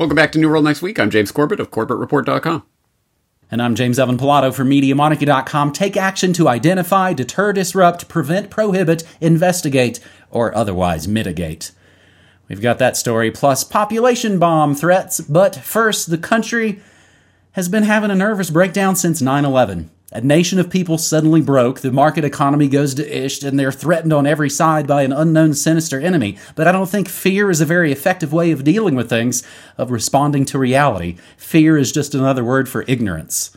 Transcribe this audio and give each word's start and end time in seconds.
Welcome 0.00 0.16
back 0.16 0.32
to 0.32 0.38
New 0.38 0.48
World 0.48 0.64
Next 0.64 0.80
Week. 0.80 0.98
I'm 0.98 1.10
James 1.10 1.30
Corbett 1.30 1.60
of 1.60 1.70
CorbettReport.com. 1.70 2.62
And 3.50 3.60
I'm 3.60 3.74
James 3.74 3.98
Evan 3.98 4.16
Pilato 4.16 4.50
for 4.50 4.64
MediaMonarchy.com. 4.64 5.72
Take 5.74 5.94
action 5.94 6.32
to 6.32 6.48
identify, 6.48 7.12
deter, 7.12 7.52
disrupt, 7.52 8.08
prevent, 8.08 8.48
prohibit, 8.48 9.02
investigate, 9.20 10.00
or 10.30 10.56
otherwise 10.56 11.06
mitigate. 11.06 11.72
We've 12.48 12.62
got 12.62 12.78
that 12.78 12.96
story, 12.96 13.30
plus 13.30 13.62
population 13.62 14.38
bomb 14.38 14.74
threats. 14.74 15.20
But 15.20 15.54
first, 15.56 16.08
the 16.08 16.16
country 16.16 16.80
has 17.52 17.68
been 17.68 17.82
having 17.82 18.10
a 18.10 18.14
nervous 18.14 18.48
breakdown 18.48 18.96
since 18.96 19.20
9 19.20 19.44
11. 19.44 19.90
A 20.12 20.20
nation 20.20 20.58
of 20.58 20.70
people 20.70 20.98
suddenly 20.98 21.40
broke, 21.40 21.80
the 21.80 21.92
market 21.92 22.24
economy 22.24 22.66
goes 22.66 22.94
to 22.94 23.24
ish, 23.24 23.44
and 23.44 23.56
they're 23.56 23.70
threatened 23.70 24.12
on 24.12 24.26
every 24.26 24.50
side 24.50 24.88
by 24.88 25.02
an 25.02 25.12
unknown 25.12 25.54
sinister 25.54 26.00
enemy. 26.00 26.36
But 26.56 26.66
I 26.66 26.72
don't 26.72 26.88
think 26.88 27.08
fear 27.08 27.48
is 27.48 27.60
a 27.60 27.66
very 27.66 27.92
effective 27.92 28.32
way 28.32 28.50
of 28.50 28.64
dealing 28.64 28.96
with 28.96 29.08
things, 29.08 29.44
of 29.78 29.92
responding 29.92 30.44
to 30.46 30.58
reality. 30.58 31.16
Fear 31.36 31.78
is 31.78 31.92
just 31.92 32.12
another 32.12 32.42
word 32.42 32.68
for 32.68 32.84
ignorance. 32.88 33.56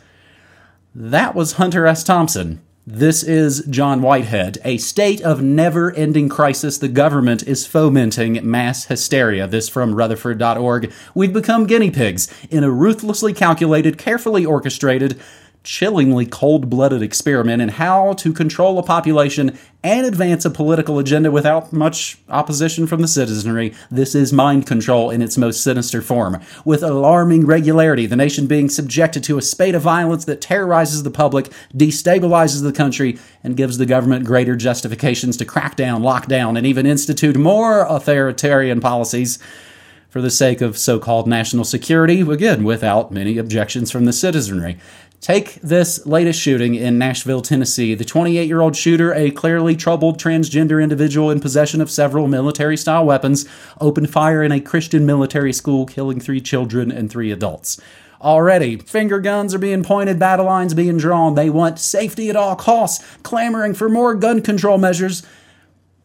That 0.94 1.34
was 1.34 1.54
Hunter 1.54 1.88
S. 1.88 2.04
Thompson. 2.04 2.60
This 2.86 3.24
is 3.24 3.64
John 3.68 4.00
Whitehead. 4.00 4.58
A 4.62 4.76
state 4.76 5.22
of 5.22 5.42
never 5.42 5.90
ending 5.92 6.28
crisis. 6.28 6.78
The 6.78 6.86
government 6.86 7.42
is 7.42 7.66
fomenting 7.66 8.48
mass 8.48 8.84
hysteria. 8.84 9.48
This 9.48 9.68
from 9.68 9.94
Rutherford.org. 9.94 10.92
We've 11.14 11.32
become 11.32 11.66
guinea 11.66 11.90
pigs 11.90 12.28
in 12.50 12.62
a 12.62 12.70
ruthlessly 12.70 13.32
calculated, 13.32 13.98
carefully 13.98 14.44
orchestrated, 14.44 15.18
chillingly 15.64 16.26
cold 16.26 16.68
blooded 16.68 17.02
experiment 17.02 17.62
in 17.62 17.70
how 17.70 18.12
to 18.12 18.34
control 18.34 18.78
a 18.78 18.82
population 18.82 19.58
and 19.82 20.06
advance 20.06 20.44
a 20.44 20.50
political 20.50 20.98
agenda 20.98 21.30
without 21.30 21.72
much 21.72 22.18
opposition 22.28 22.86
from 22.86 23.00
the 23.00 23.08
citizenry. 23.08 23.74
This 23.90 24.14
is 24.14 24.32
mind 24.32 24.66
control 24.66 25.10
in 25.10 25.22
its 25.22 25.38
most 25.38 25.62
sinister 25.62 26.02
form. 26.02 26.40
With 26.66 26.82
alarming 26.82 27.46
regularity, 27.46 28.04
the 28.04 28.14
nation 28.14 28.46
being 28.46 28.68
subjected 28.68 29.24
to 29.24 29.38
a 29.38 29.42
spate 29.42 29.74
of 29.74 29.82
violence 29.82 30.26
that 30.26 30.42
terrorizes 30.42 31.02
the 31.02 31.10
public, 31.10 31.50
destabilizes 31.74 32.62
the 32.62 32.72
country, 32.72 33.18
and 33.42 33.56
gives 33.56 33.78
the 33.78 33.86
government 33.86 34.26
greater 34.26 34.56
justifications 34.56 35.36
to 35.38 35.46
crack 35.46 35.76
down, 35.76 36.02
lock 36.02 36.26
down, 36.26 36.58
and 36.58 36.66
even 36.66 36.86
institute 36.86 37.36
more 37.36 37.86
authoritarian 37.86 38.80
policies 38.80 39.38
for 40.14 40.22
the 40.22 40.30
sake 40.30 40.60
of 40.60 40.78
so 40.78 41.00
called 41.00 41.26
national 41.26 41.64
security, 41.64 42.20
again, 42.20 42.62
without 42.62 43.10
many 43.10 43.36
objections 43.36 43.90
from 43.90 44.04
the 44.04 44.12
citizenry. 44.12 44.78
Take 45.24 45.54
this 45.62 46.04
latest 46.04 46.38
shooting 46.38 46.74
in 46.74 46.98
Nashville, 46.98 47.40
Tennessee. 47.40 47.94
The 47.94 48.04
28 48.04 48.46
year 48.46 48.60
old 48.60 48.76
shooter, 48.76 49.14
a 49.14 49.30
clearly 49.30 49.74
troubled 49.74 50.20
transgender 50.20 50.82
individual 50.82 51.30
in 51.30 51.40
possession 51.40 51.80
of 51.80 51.90
several 51.90 52.28
military 52.28 52.76
style 52.76 53.06
weapons, 53.06 53.48
opened 53.80 54.10
fire 54.10 54.42
in 54.42 54.52
a 54.52 54.60
Christian 54.60 55.06
military 55.06 55.54
school, 55.54 55.86
killing 55.86 56.20
three 56.20 56.42
children 56.42 56.92
and 56.92 57.10
three 57.10 57.32
adults. 57.32 57.80
Already, 58.20 58.76
finger 58.76 59.18
guns 59.18 59.54
are 59.54 59.58
being 59.58 59.82
pointed, 59.82 60.18
battle 60.18 60.44
lines 60.44 60.74
being 60.74 60.98
drawn. 60.98 61.36
They 61.36 61.48
want 61.48 61.78
safety 61.78 62.28
at 62.28 62.36
all 62.36 62.54
costs, 62.54 63.02
clamoring 63.22 63.72
for 63.72 63.88
more 63.88 64.14
gun 64.14 64.42
control 64.42 64.76
measures 64.76 65.22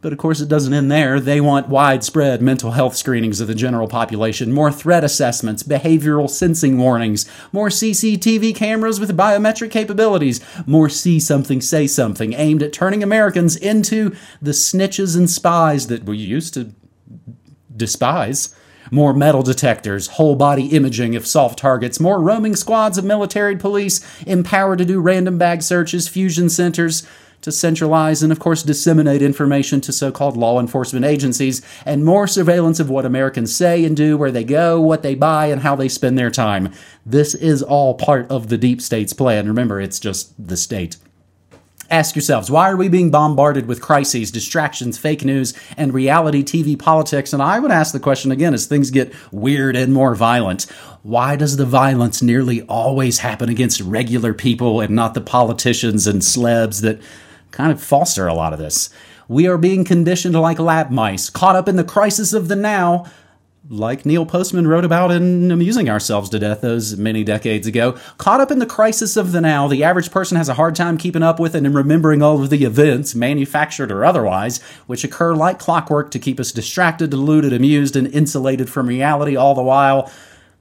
but 0.02 0.14
of 0.14 0.19
course, 0.19 0.39
it 0.39 0.47
doesn't 0.47 0.73
end 0.73 0.89
there. 0.89 1.19
They 1.19 1.42
want 1.42 1.67
widespread 1.67 2.42
mental 2.42 2.72
health 2.72 2.95
screenings 2.95 3.42
of 3.42 3.50
the 3.50 3.55
general 3.55 3.88
population, 3.88 4.53
more 4.53 4.72
threat 4.72 5.03
assessments, 5.03 5.61
behavioral 5.61 6.30
sensing 6.30 6.78
warnings, 6.78 7.30
more 7.52 7.67
CCTV 7.67 8.55
cameras 8.55 9.00
with 9.00 9.17
biometric 9.17 9.72
capabilities, 9.72 10.39
more 10.66 10.88
see 10.88 11.20
something, 11.20 11.59
say 11.59 11.86
something, 11.86 12.31
aimed 12.33 12.64
at 12.64 12.72
turning 12.72 13.03
Americans 13.03 13.58
into 13.58 14.16
the 14.42 14.52
snitches 14.52 15.17
and 15.17 15.30
spies 15.30 15.88
that 15.88 16.05
we 16.05 16.17
used 16.17 16.53
to 16.53 16.72
despise. 17.75 18.55
More 18.92 19.14
metal 19.14 19.43
detectors, 19.43 20.08
whole 20.08 20.36
body 20.36 20.67
imaging 20.67 21.16
of 21.16 21.27
soft 21.27 21.60
targets, 21.60 21.99
more 21.99 22.20
roaming 22.20 22.55
squads 22.55 22.98
of 22.98 23.05
military 23.05 23.55
police 23.55 24.04
empowered 24.26 24.80
to 24.80 24.86
do 24.86 24.99
random 24.99 25.37
bag 25.37 25.61
searches, 25.61 26.08
fusion 26.08 26.49
centers 26.49 27.05
to 27.42 27.52
centralize 27.52 28.22
and, 28.22 28.32
of 28.32 28.39
course, 28.39 28.64
disseminate 28.64 29.22
information 29.22 29.82
to 29.82 29.94
so 29.94 30.11
called 30.11 30.36
law 30.36 30.60
enforcement 30.60 31.05
agencies, 31.05 31.61
and 31.86 32.04
more 32.04 32.27
surveillance 32.27 32.80
of 32.80 32.89
what 32.89 33.05
Americans 33.05 33.55
say 33.55 33.86
and 33.86 33.95
do, 33.95 34.17
where 34.17 34.32
they 34.32 34.44
go, 34.44 34.80
what 34.80 35.04
they 35.04 35.16
buy, 35.16 35.48
and 35.48 35.61
how 35.61 35.76
they 35.76 35.89
spend 35.89 36.17
their 36.17 36.32
time. 36.32 36.72
This 37.05 37.33
is 37.33 37.64
all 37.64 37.94
part 37.94 38.30
of 38.30 38.49
the 38.49 38.58
deep 38.58 38.82
state's 38.82 39.14
plan. 39.14 39.48
Remember, 39.48 39.80
it's 39.80 39.99
just 39.99 40.33
the 40.48 40.58
state. 40.58 40.98
Ask 41.92 42.16
yourselves, 42.16 42.52
why 42.52 42.70
are 42.70 42.78
we 42.78 42.88
being 42.88 43.10
bombarded 43.10 43.66
with 43.66 43.82
crises, 43.82 44.30
distractions, 44.30 44.99
fake 44.99 45.26
news, 45.26 45.55
and 45.76 45.92
reality 45.92 46.44
TV 46.44 46.78
politics? 46.78 47.33
And 47.33 47.42
I 47.42 47.60
would 47.60 47.72
ask 47.72 47.94
the 47.94 47.99
question 47.99 48.32
again 48.32 48.54
as 48.54 48.67
things 48.67 48.92
get 48.92 49.11
weird 49.32 49.76
and 49.76 49.92
more 49.92 50.14
violent. 50.14 50.66
Why 51.02 51.36
does 51.36 51.58
the 51.58 51.66
violence 51.66 52.22
nearly 52.22 52.61
always 52.64 53.20
happen 53.20 53.49
against 53.49 53.82
regular 53.82 54.36
people 54.36 54.82
and 54.82 54.95
not 54.95 55.16
the 55.16 55.22
politicians 55.22 56.05
and 56.05 56.23
slebs 56.23 56.82
that 56.82 57.02
kind 57.52 57.71
of 57.71 57.82
foster 57.82 58.27
a 58.27 58.33
lot 58.33 58.54
of 58.54 58.60
this. 58.60 58.89
We 59.27 59.48
are 59.48 59.58
being 59.58 59.83
conditioned 59.83 60.36
like 60.36 60.60
lab 60.60 60.89
mice, 60.89 61.30
caught 61.30 61.55
up 61.55 61.67
in 61.67 61.76
the 61.76 61.83
crisis 61.83 62.33
of 62.33 62.48
the 62.48 62.55
now, 62.55 63.05
like 63.70 64.05
Neil 64.05 64.26
Postman 64.26 64.67
wrote 64.67 64.86
about 64.86 65.11
in 65.11 65.52
Amusing 65.52 65.89
Ourselves 65.89 66.30
to 66.30 66.39
Death 66.39 66.61
those 66.61 66.98
many 66.98 67.23
decades 67.23 67.67
ago. 67.67 67.95
Caught 68.17 68.42
up 68.42 68.52
in 68.52 68.58
the 68.58 68.65
crisis 68.65 69.15
of 69.15 69.32
the 69.32 69.42
now, 69.42 69.67
the 69.67 69.83
average 69.83 70.10
person 70.10 70.37
has 70.37 70.49
a 70.49 70.55
hard 70.55 70.76
time 70.76 70.98
keeping 70.98 71.21
up 71.21 71.39
with 71.39 71.54
it 71.54 71.64
and 71.64 71.76
remembering 71.76 72.23
all 72.23 72.42
of 72.42 72.49
the 72.49 72.65
events, 72.65 73.14
manufactured 73.14 73.92
or 73.92 74.04
otherwise, 74.04 74.60
which 74.87 75.04
occur 75.04 75.36
like 75.36 75.60
clockwork 75.60 76.10
to 76.11 76.20
keep 76.20 76.39
us 76.39 76.52
distracted, 76.52 77.11
deluded, 77.11 77.54
amused, 77.54 77.95
and 77.95 78.08
insulated 78.08 78.70
from 78.70 78.87
reality 78.87 79.36
all 79.36 79.54
the 79.54 79.61
while 79.61 80.11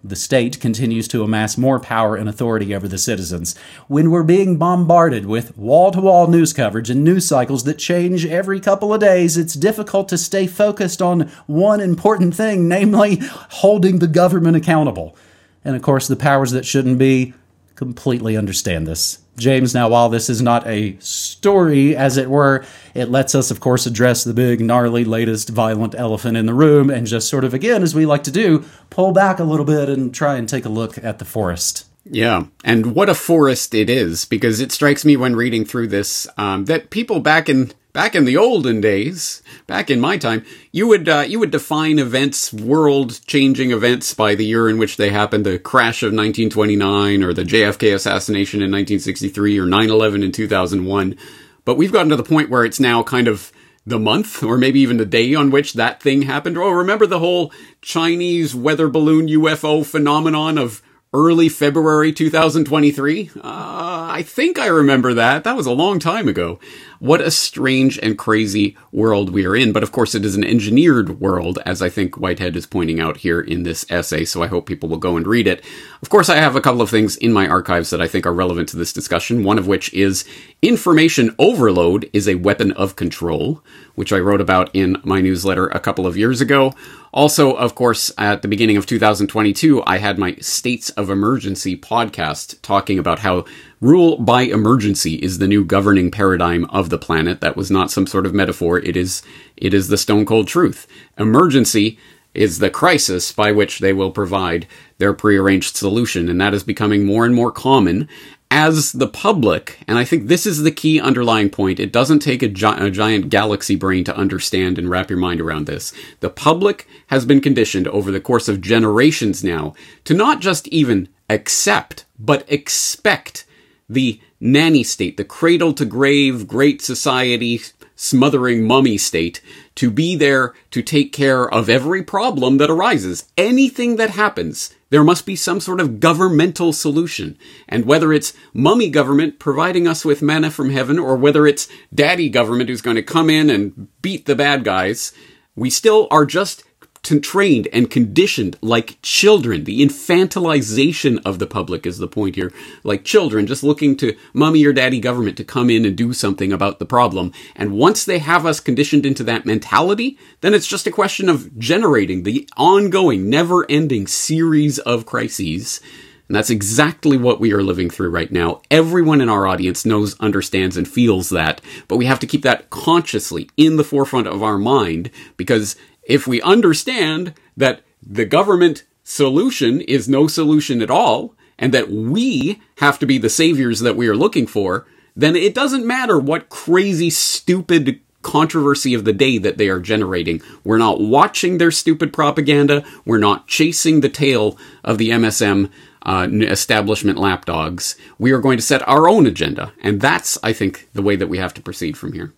the 0.04 0.16
state 0.16 0.60
continues 0.60 1.08
to 1.08 1.24
amass 1.24 1.58
more 1.58 1.80
power 1.80 2.14
and 2.14 2.28
authority 2.28 2.74
over 2.74 2.86
the 2.86 2.98
citizens. 2.98 3.56
When 3.88 4.10
we're 4.10 4.22
being 4.22 4.56
bombarded 4.56 5.26
with 5.26 5.58
wall 5.58 5.90
to 5.90 6.00
wall 6.00 6.28
news 6.28 6.52
coverage 6.52 6.88
and 6.88 7.02
news 7.02 7.26
cycles 7.26 7.64
that 7.64 7.78
change 7.78 8.24
every 8.24 8.60
couple 8.60 8.94
of 8.94 9.00
days, 9.00 9.36
it's 9.36 9.54
difficult 9.54 10.08
to 10.10 10.18
stay 10.18 10.46
focused 10.46 11.02
on 11.02 11.30
one 11.46 11.80
important 11.80 12.34
thing, 12.34 12.68
namely 12.68 13.18
holding 13.20 13.98
the 13.98 14.06
government 14.06 14.56
accountable. 14.56 15.16
And 15.64 15.74
of 15.74 15.82
course, 15.82 16.06
the 16.06 16.16
powers 16.16 16.52
that 16.52 16.64
shouldn't 16.64 16.98
be 16.98 17.34
completely 17.74 18.36
understand 18.36 18.86
this. 18.86 19.18
James, 19.38 19.74
now, 19.74 19.88
while 19.88 20.08
this 20.08 20.28
is 20.28 20.42
not 20.42 20.66
a 20.66 20.96
story, 20.98 21.96
as 21.96 22.16
it 22.16 22.28
were, 22.28 22.64
it 22.94 23.10
lets 23.10 23.34
us, 23.34 23.50
of 23.50 23.60
course, 23.60 23.86
address 23.86 24.24
the 24.24 24.34
big, 24.34 24.60
gnarly, 24.60 25.04
latest 25.04 25.48
violent 25.48 25.94
elephant 25.94 26.36
in 26.36 26.46
the 26.46 26.54
room 26.54 26.90
and 26.90 27.06
just 27.06 27.28
sort 27.28 27.44
of, 27.44 27.54
again, 27.54 27.82
as 27.82 27.94
we 27.94 28.04
like 28.06 28.24
to 28.24 28.30
do, 28.30 28.64
pull 28.90 29.12
back 29.12 29.38
a 29.38 29.44
little 29.44 29.66
bit 29.66 29.88
and 29.88 30.14
try 30.14 30.36
and 30.36 30.48
take 30.48 30.64
a 30.64 30.70
look 30.70 30.98
at 30.98 31.18
the 31.18 31.24
forest. 31.24 31.86
Yeah, 32.10 32.44
and 32.64 32.94
what 32.94 33.08
a 33.08 33.14
forest 33.14 33.74
it 33.74 33.90
is, 33.90 34.24
because 34.24 34.60
it 34.60 34.72
strikes 34.72 35.04
me 35.04 35.16
when 35.16 35.36
reading 35.36 35.64
through 35.64 35.88
this 35.88 36.26
um, 36.38 36.64
that 36.64 36.90
people 36.90 37.20
back 37.20 37.48
in 37.48 37.72
back 37.92 38.14
in 38.14 38.24
the 38.24 38.36
olden 38.36 38.80
days, 38.80 39.42
back 39.66 39.90
in 39.90 40.00
my 40.00 40.16
time, 40.16 40.44
you 40.72 40.86
would 40.88 41.08
uh, 41.08 41.24
you 41.26 41.38
would 41.38 41.50
define 41.50 41.98
events, 41.98 42.52
world 42.52 43.20
changing 43.26 43.70
events, 43.70 44.14
by 44.14 44.34
the 44.34 44.44
year 44.44 44.68
in 44.68 44.78
which 44.78 44.96
they 44.96 45.10
happened. 45.10 45.44
The 45.44 45.58
crash 45.58 46.02
of 46.02 46.12
1929, 46.12 47.22
or 47.22 47.32
the 47.32 47.42
JFK 47.42 47.94
assassination 47.94 48.60
in 48.60 48.70
1963, 48.70 49.58
or 49.58 49.66
9/11 49.66 50.24
in 50.24 50.32
2001. 50.32 51.16
But 51.64 51.76
we've 51.76 51.92
gotten 51.92 52.10
to 52.10 52.16
the 52.16 52.22
point 52.22 52.50
where 52.50 52.64
it's 52.64 52.80
now 52.80 53.02
kind 53.02 53.28
of 53.28 53.52
the 53.88 53.98
month 53.98 54.42
or 54.42 54.58
maybe 54.58 54.80
even 54.80 54.98
the 54.98 55.06
day 55.06 55.34
on 55.34 55.50
which 55.50 55.72
that 55.72 56.02
thing 56.02 56.22
happened. 56.22 56.58
Oh, 56.58 56.70
remember 56.70 57.06
the 57.06 57.18
whole 57.18 57.52
Chinese 57.80 58.54
weather 58.54 58.88
balloon 58.88 59.28
UFO 59.28 59.84
phenomenon 59.84 60.58
of 60.58 60.82
early 61.12 61.48
February 61.48 62.12
2023? 62.12 63.30
Uh, 63.36 63.40
I 63.42 64.22
think 64.22 64.58
I 64.58 64.66
remember 64.66 65.14
that. 65.14 65.44
That 65.44 65.56
was 65.56 65.66
a 65.66 65.72
long 65.72 65.98
time 65.98 66.28
ago. 66.28 66.58
What 66.98 67.20
a 67.20 67.30
strange 67.30 67.98
and 67.98 68.18
crazy 68.18 68.76
world 68.90 69.30
we 69.30 69.46
are 69.46 69.54
in. 69.54 69.72
But 69.72 69.82
of 69.82 69.92
course, 69.92 70.14
it 70.14 70.24
is 70.24 70.34
an 70.34 70.44
engineered 70.44 71.20
world, 71.20 71.58
as 71.64 71.80
I 71.80 71.88
think 71.88 72.16
Whitehead 72.16 72.56
is 72.56 72.66
pointing 72.66 73.00
out 73.00 73.18
here 73.18 73.40
in 73.40 73.62
this 73.62 73.86
essay. 73.90 74.24
So 74.24 74.42
I 74.42 74.48
hope 74.48 74.66
people 74.66 74.88
will 74.88 74.98
go 74.98 75.16
and 75.16 75.26
read 75.26 75.46
it. 75.46 75.64
Of 76.02 76.10
course, 76.10 76.28
I 76.28 76.36
have 76.36 76.56
a 76.56 76.60
couple 76.60 76.82
of 76.82 76.90
things 76.90 77.16
in 77.16 77.32
my 77.32 77.46
archives 77.46 77.90
that 77.90 78.00
I 78.00 78.08
think 78.08 78.26
are 78.26 78.32
relevant 78.34 78.68
to 78.70 78.76
this 78.76 78.92
discussion. 78.92 79.44
One 79.44 79.58
of 79.58 79.66
which 79.66 79.92
is 79.94 80.24
information 80.62 81.34
overload 81.38 82.10
is 82.12 82.28
a 82.28 82.34
weapon 82.34 82.72
of 82.72 82.96
control, 82.96 83.62
which 83.98 84.12
I 84.12 84.20
wrote 84.20 84.40
about 84.40 84.70
in 84.72 84.96
my 85.02 85.20
newsletter 85.20 85.66
a 85.66 85.80
couple 85.80 86.06
of 86.06 86.16
years 86.16 86.40
ago. 86.40 86.72
Also, 87.12 87.52
of 87.54 87.74
course, 87.74 88.12
at 88.16 88.42
the 88.42 88.48
beginning 88.48 88.76
of 88.76 88.86
2022, 88.86 89.82
I 89.88 89.98
had 89.98 90.20
my 90.20 90.36
States 90.36 90.90
of 90.90 91.10
Emergency 91.10 91.76
podcast 91.76 92.62
talking 92.62 92.96
about 92.96 93.18
how 93.18 93.44
rule 93.80 94.16
by 94.16 94.42
emergency 94.42 95.16
is 95.16 95.38
the 95.38 95.48
new 95.48 95.64
governing 95.64 96.12
paradigm 96.12 96.64
of 96.66 96.90
the 96.90 96.98
planet. 96.98 97.40
That 97.40 97.56
was 97.56 97.72
not 97.72 97.90
some 97.90 98.06
sort 98.06 98.24
of 98.24 98.32
metaphor. 98.32 98.78
It 98.78 98.96
is, 98.96 99.20
it 99.56 99.74
is 99.74 99.88
the 99.88 99.98
stone 99.98 100.24
cold 100.24 100.46
truth. 100.46 100.86
Emergency 101.18 101.98
is 102.34 102.60
the 102.60 102.70
crisis 102.70 103.32
by 103.32 103.50
which 103.50 103.80
they 103.80 103.92
will 103.92 104.12
provide 104.12 104.68
their 104.98 105.12
prearranged 105.12 105.74
solution. 105.74 106.28
And 106.28 106.40
that 106.40 106.54
is 106.54 106.62
becoming 106.62 107.04
more 107.04 107.26
and 107.26 107.34
more 107.34 107.50
common 107.50 108.08
as 108.50 108.92
the 108.92 109.06
public, 109.06 109.78
and 109.86 109.98
I 109.98 110.04
think 110.04 110.26
this 110.26 110.46
is 110.46 110.62
the 110.62 110.70
key 110.70 111.00
underlying 111.00 111.50
point, 111.50 111.78
it 111.78 111.92
doesn't 111.92 112.20
take 112.20 112.42
a, 112.42 112.48
gi- 112.48 112.66
a, 112.66 112.90
giant 112.90 113.28
galaxy 113.28 113.76
brain 113.76 114.04
to 114.04 114.16
understand 114.16 114.78
and 114.78 114.88
wrap 114.88 115.10
your 115.10 115.18
mind 115.18 115.40
around 115.40 115.66
this. 115.66 115.92
The 116.20 116.30
public 116.30 116.88
has 117.08 117.26
been 117.26 117.40
conditioned 117.40 117.88
over 117.88 118.10
the 118.10 118.20
course 118.20 118.48
of 118.48 118.60
generations 118.60 119.44
now 119.44 119.74
to 120.04 120.14
not 120.14 120.40
just 120.40 120.66
even 120.68 121.08
accept, 121.28 122.06
but 122.18 122.50
expect 122.50 123.44
the 123.88 124.20
nanny 124.40 124.82
state, 124.82 125.16
the 125.16 125.24
cradle 125.24 125.74
to 125.74 125.84
grave, 125.84 126.46
great 126.46 126.80
society, 126.80 127.60
smothering 128.00 128.64
mummy 128.64 128.96
state 128.96 129.42
to 129.74 129.90
be 129.90 130.14
there 130.14 130.54
to 130.70 130.80
take 130.82 131.12
care 131.12 131.52
of 131.52 131.68
every 131.68 132.00
problem 132.00 132.56
that 132.58 132.70
arises. 132.70 133.24
Anything 133.36 133.96
that 133.96 134.10
happens, 134.10 134.72
there 134.90 135.02
must 135.02 135.26
be 135.26 135.34
some 135.34 135.58
sort 135.58 135.80
of 135.80 135.98
governmental 135.98 136.72
solution. 136.72 137.36
And 137.68 137.84
whether 137.84 138.12
it's 138.12 138.34
mummy 138.54 138.88
government 138.88 139.40
providing 139.40 139.88
us 139.88 140.04
with 140.04 140.22
manna 140.22 140.52
from 140.52 140.70
heaven 140.70 140.96
or 140.96 141.16
whether 141.16 141.44
it's 141.44 141.68
daddy 141.92 142.28
government 142.28 142.70
who's 142.70 142.82
going 142.82 142.96
to 142.96 143.02
come 143.02 143.28
in 143.28 143.50
and 143.50 143.88
beat 144.00 144.26
the 144.26 144.36
bad 144.36 144.62
guys, 144.62 145.12
we 145.56 145.68
still 145.68 146.06
are 146.12 146.24
just 146.24 146.62
trained 147.02 147.68
and 147.72 147.90
conditioned 147.90 148.56
like 148.60 148.98
children. 149.02 149.64
The 149.64 149.80
infantilization 149.80 151.20
of 151.24 151.38
the 151.38 151.46
public 151.46 151.86
is 151.86 151.98
the 151.98 152.08
point 152.08 152.36
here. 152.36 152.52
Like 152.84 153.04
children, 153.04 153.46
just 153.46 153.62
looking 153.62 153.96
to 153.98 154.16
mommy 154.32 154.64
or 154.64 154.72
daddy 154.72 155.00
government 155.00 155.36
to 155.38 155.44
come 155.44 155.70
in 155.70 155.84
and 155.84 155.96
do 155.96 156.12
something 156.12 156.52
about 156.52 156.78
the 156.78 156.86
problem. 156.86 157.32
And 157.56 157.72
once 157.72 158.04
they 158.04 158.18
have 158.18 158.44
us 158.46 158.60
conditioned 158.60 159.06
into 159.06 159.24
that 159.24 159.46
mentality, 159.46 160.18
then 160.40 160.54
it's 160.54 160.66
just 160.66 160.86
a 160.86 160.92
question 160.92 161.28
of 161.28 161.58
generating 161.58 162.22
the 162.22 162.48
ongoing, 162.56 163.30
never 163.30 163.64
ending 163.70 164.06
series 164.06 164.78
of 164.80 165.06
crises. 165.06 165.80
And 166.28 166.36
that's 166.36 166.50
exactly 166.50 167.16
what 167.16 167.40
we 167.40 167.54
are 167.54 167.62
living 167.62 167.88
through 167.88 168.10
right 168.10 168.30
now. 168.30 168.60
Everyone 168.70 169.22
in 169.22 169.30
our 169.30 169.46
audience 169.46 169.86
knows, 169.86 170.18
understands, 170.20 170.76
and 170.76 170.86
feels 170.86 171.30
that, 171.30 171.62
but 171.88 171.96
we 171.96 172.04
have 172.04 172.20
to 172.20 172.26
keep 172.26 172.42
that 172.42 172.68
consciously 172.68 173.48
in 173.56 173.76
the 173.76 173.84
forefront 173.84 174.26
of 174.26 174.42
our 174.42 174.58
mind 174.58 175.10
because 175.38 175.74
if 176.08 176.26
we 176.26 176.42
understand 176.42 177.34
that 177.56 177.82
the 178.02 178.24
government 178.24 178.82
solution 179.04 179.80
is 179.82 180.08
no 180.08 180.26
solution 180.26 180.82
at 180.82 180.90
all, 180.90 181.36
and 181.58 181.74
that 181.74 181.90
we 181.90 182.60
have 182.76 182.98
to 182.98 183.06
be 183.06 183.18
the 183.18 183.28
saviors 183.28 183.80
that 183.80 183.96
we 183.96 184.08
are 184.08 184.16
looking 184.16 184.46
for, 184.46 184.86
then 185.16 185.34
it 185.34 185.54
doesn't 185.54 185.86
matter 185.86 186.18
what 186.18 186.48
crazy, 186.48 187.10
stupid 187.10 188.00
controversy 188.22 188.94
of 188.94 189.04
the 189.04 189.12
day 189.12 189.38
that 189.38 189.58
they 189.58 189.68
are 189.68 189.80
generating. 189.80 190.40
We're 190.64 190.78
not 190.78 191.00
watching 191.00 191.58
their 191.58 191.70
stupid 191.70 192.12
propaganda. 192.12 192.84
We're 193.04 193.18
not 193.18 193.46
chasing 193.46 194.00
the 194.00 194.08
tail 194.08 194.56
of 194.84 194.98
the 194.98 195.10
MSM 195.10 195.70
uh, 196.02 196.28
establishment 196.30 197.18
lapdogs. 197.18 197.96
We 198.18 198.32
are 198.32 198.40
going 198.40 198.58
to 198.58 198.62
set 198.62 198.86
our 198.88 199.08
own 199.08 199.26
agenda. 199.26 199.72
And 199.80 200.00
that's, 200.00 200.38
I 200.42 200.52
think, 200.52 200.88
the 200.92 201.02
way 201.02 201.16
that 201.16 201.28
we 201.28 201.38
have 201.38 201.54
to 201.54 201.62
proceed 201.62 201.96
from 201.96 202.12
here. 202.12 202.32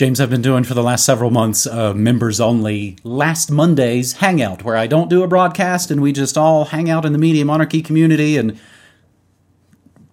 James, 0.00 0.18
I've 0.18 0.30
been 0.30 0.40
doing 0.40 0.64
for 0.64 0.72
the 0.72 0.82
last 0.82 1.04
several 1.04 1.30
months 1.30 1.66
uh, 1.66 1.92
members 1.92 2.40
only 2.40 2.96
last 3.04 3.50
Monday's 3.50 4.14
hangout 4.14 4.64
where 4.64 4.74
I 4.74 4.86
don't 4.86 5.10
do 5.10 5.22
a 5.22 5.28
broadcast 5.28 5.90
and 5.90 6.00
we 6.00 6.10
just 6.10 6.38
all 6.38 6.64
hang 6.64 6.88
out 6.88 7.04
in 7.04 7.12
the 7.12 7.18
Media 7.18 7.44
Monarchy 7.44 7.82
community 7.82 8.38
and 8.38 8.58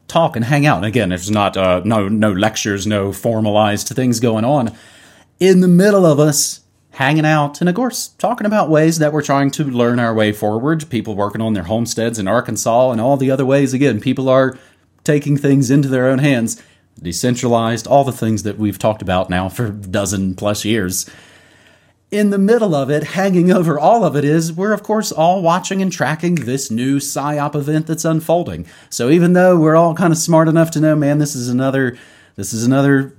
talk 0.09 0.35
and 0.35 0.43
hang 0.43 0.65
out. 0.65 0.75
And 0.75 0.85
again, 0.85 1.07
there's 1.07 1.31
not 1.31 1.55
uh, 1.55 1.83
no 1.85 2.09
no 2.09 2.33
lectures, 2.33 2.85
no 2.85 3.13
formalized 3.13 3.87
things 3.87 4.19
going 4.19 4.43
on. 4.43 4.75
In 5.39 5.61
the 5.61 5.69
middle 5.69 6.05
of 6.05 6.19
us 6.19 6.65
hanging 6.89 7.25
out 7.25 7.61
and 7.61 7.69
of 7.69 7.75
course 7.75 8.09
talking 8.09 8.45
about 8.45 8.69
ways 8.69 8.99
that 8.99 9.13
we're 9.13 9.21
trying 9.21 9.51
to 9.51 9.63
learn 9.63 9.99
our 9.99 10.13
way 10.13 10.33
forward. 10.33 10.89
People 10.89 11.15
working 11.15 11.39
on 11.39 11.53
their 11.53 11.63
homesteads 11.63 12.19
in 12.19 12.27
Arkansas 12.27 12.91
and 12.91 12.99
all 12.99 13.15
the 13.15 13.31
other 13.31 13.45
ways. 13.45 13.73
Again, 13.73 14.01
people 14.01 14.27
are 14.27 14.59
taking 15.05 15.37
things 15.37 15.71
into 15.71 15.87
their 15.87 16.09
own 16.09 16.19
hands 16.19 16.61
decentralized, 17.01 17.87
all 17.87 18.03
the 18.03 18.11
things 18.11 18.43
that 18.43 18.57
we've 18.57 18.79
talked 18.79 19.01
about 19.01 19.29
now 19.29 19.49
for 19.49 19.67
a 19.67 19.71
dozen 19.71 20.35
plus 20.35 20.65
years. 20.65 21.09
In 22.09 22.29
the 22.29 22.37
middle 22.37 22.73
of 22.73 22.89
it, 22.89 23.03
hanging 23.03 23.51
over 23.51 23.77
all 23.77 24.05
of 24.05 24.15
it 24.15 24.23
is 24.23 24.53
we're, 24.53 24.71
of 24.71 24.81
course, 24.81 25.11
all 25.11 25.41
watching 25.41 25.81
and 25.81 25.91
tracking 25.91 26.35
this 26.35 26.71
new 26.71 26.99
PSYOP 26.99 27.53
event 27.55 27.87
that's 27.87 28.05
unfolding. 28.05 28.65
So 28.89 29.09
even 29.09 29.33
though 29.33 29.59
we're 29.59 29.75
all 29.75 29.93
kind 29.93 30.13
of 30.13 30.17
smart 30.17 30.47
enough 30.47 30.71
to 30.71 30.79
know, 30.79 30.95
man, 30.95 31.17
this 31.17 31.35
is 31.35 31.49
another, 31.49 31.97
this 32.35 32.53
is 32.53 32.63
another 32.63 33.13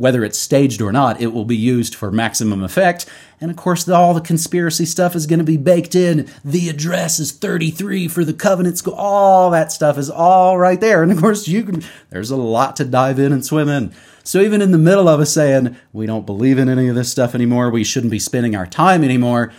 whether 0.00 0.24
it's 0.24 0.38
staged 0.38 0.80
or 0.80 0.92
not, 0.92 1.20
it 1.20 1.26
will 1.26 1.44
be 1.44 1.56
used 1.56 1.94
for 1.94 2.10
maximum 2.10 2.62
effect. 2.62 3.04
And 3.38 3.50
of 3.50 3.56
course, 3.58 3.84
the, 3.84 3.94
all 3.94 4.14
the 4.14 4.22
conspiracy 4.22 4.86
stuff 4.86 5.14
is 5.14 5.26
going 5.26 5.40
to 5.40 5.44
be 5.44 5.58
baked 5.58 5.94
in. 5.94 6.26
The 6.42 6.70
address 6.70 7.18
is 7.18 7.32
33 7.32 8.08
for 8.08 8.24
the 8.24 8.32
covenant 8.32 8.78
school. 8.78 8.94
All 8.94 9.50
that 9.50 9.70
stuff 9.70 9.98
is 9.98 10.08
all 10.08 10.56
right 10.56 10.80
there. 10.80 11.02
And 11.02 11.12
of 11.12 11.20
course, 11.20 11.46
you 11.46 11.64
can, 11.64 11.82
there's 12.08 12.30
a 12.30 12.36
lot 12.36 12.76
to 12.76 12.84
dive 12.86 13.18
in 13.18 13.30
and 13.30 13.44
swim 13.44 13.68
in. 13.68 13.92
So 14.24 14.40
even 14.40 14.62
in 14.62 14.70
the 14.70 14.78
middle 14.78 15.06
of 15.06 15.20
us 15.20 15.34
saying, 15.34 15.76
we 15.92 16.06
don't 16.06 16.24
believe 16.24 16.58
in 16.58 16.70
any 16.70 16.88
of 16.88 16.94
this 16.94 17.10
stuff 17.10 17.34
anymore, 17.34 17.68
we 17.68 17.84
shouldn't 17.84 18.10
be 18.10 18.18
spending 18.18 18.56
our 18.56 18.66
time 18.66 19.04
anymore, 19.04 19.52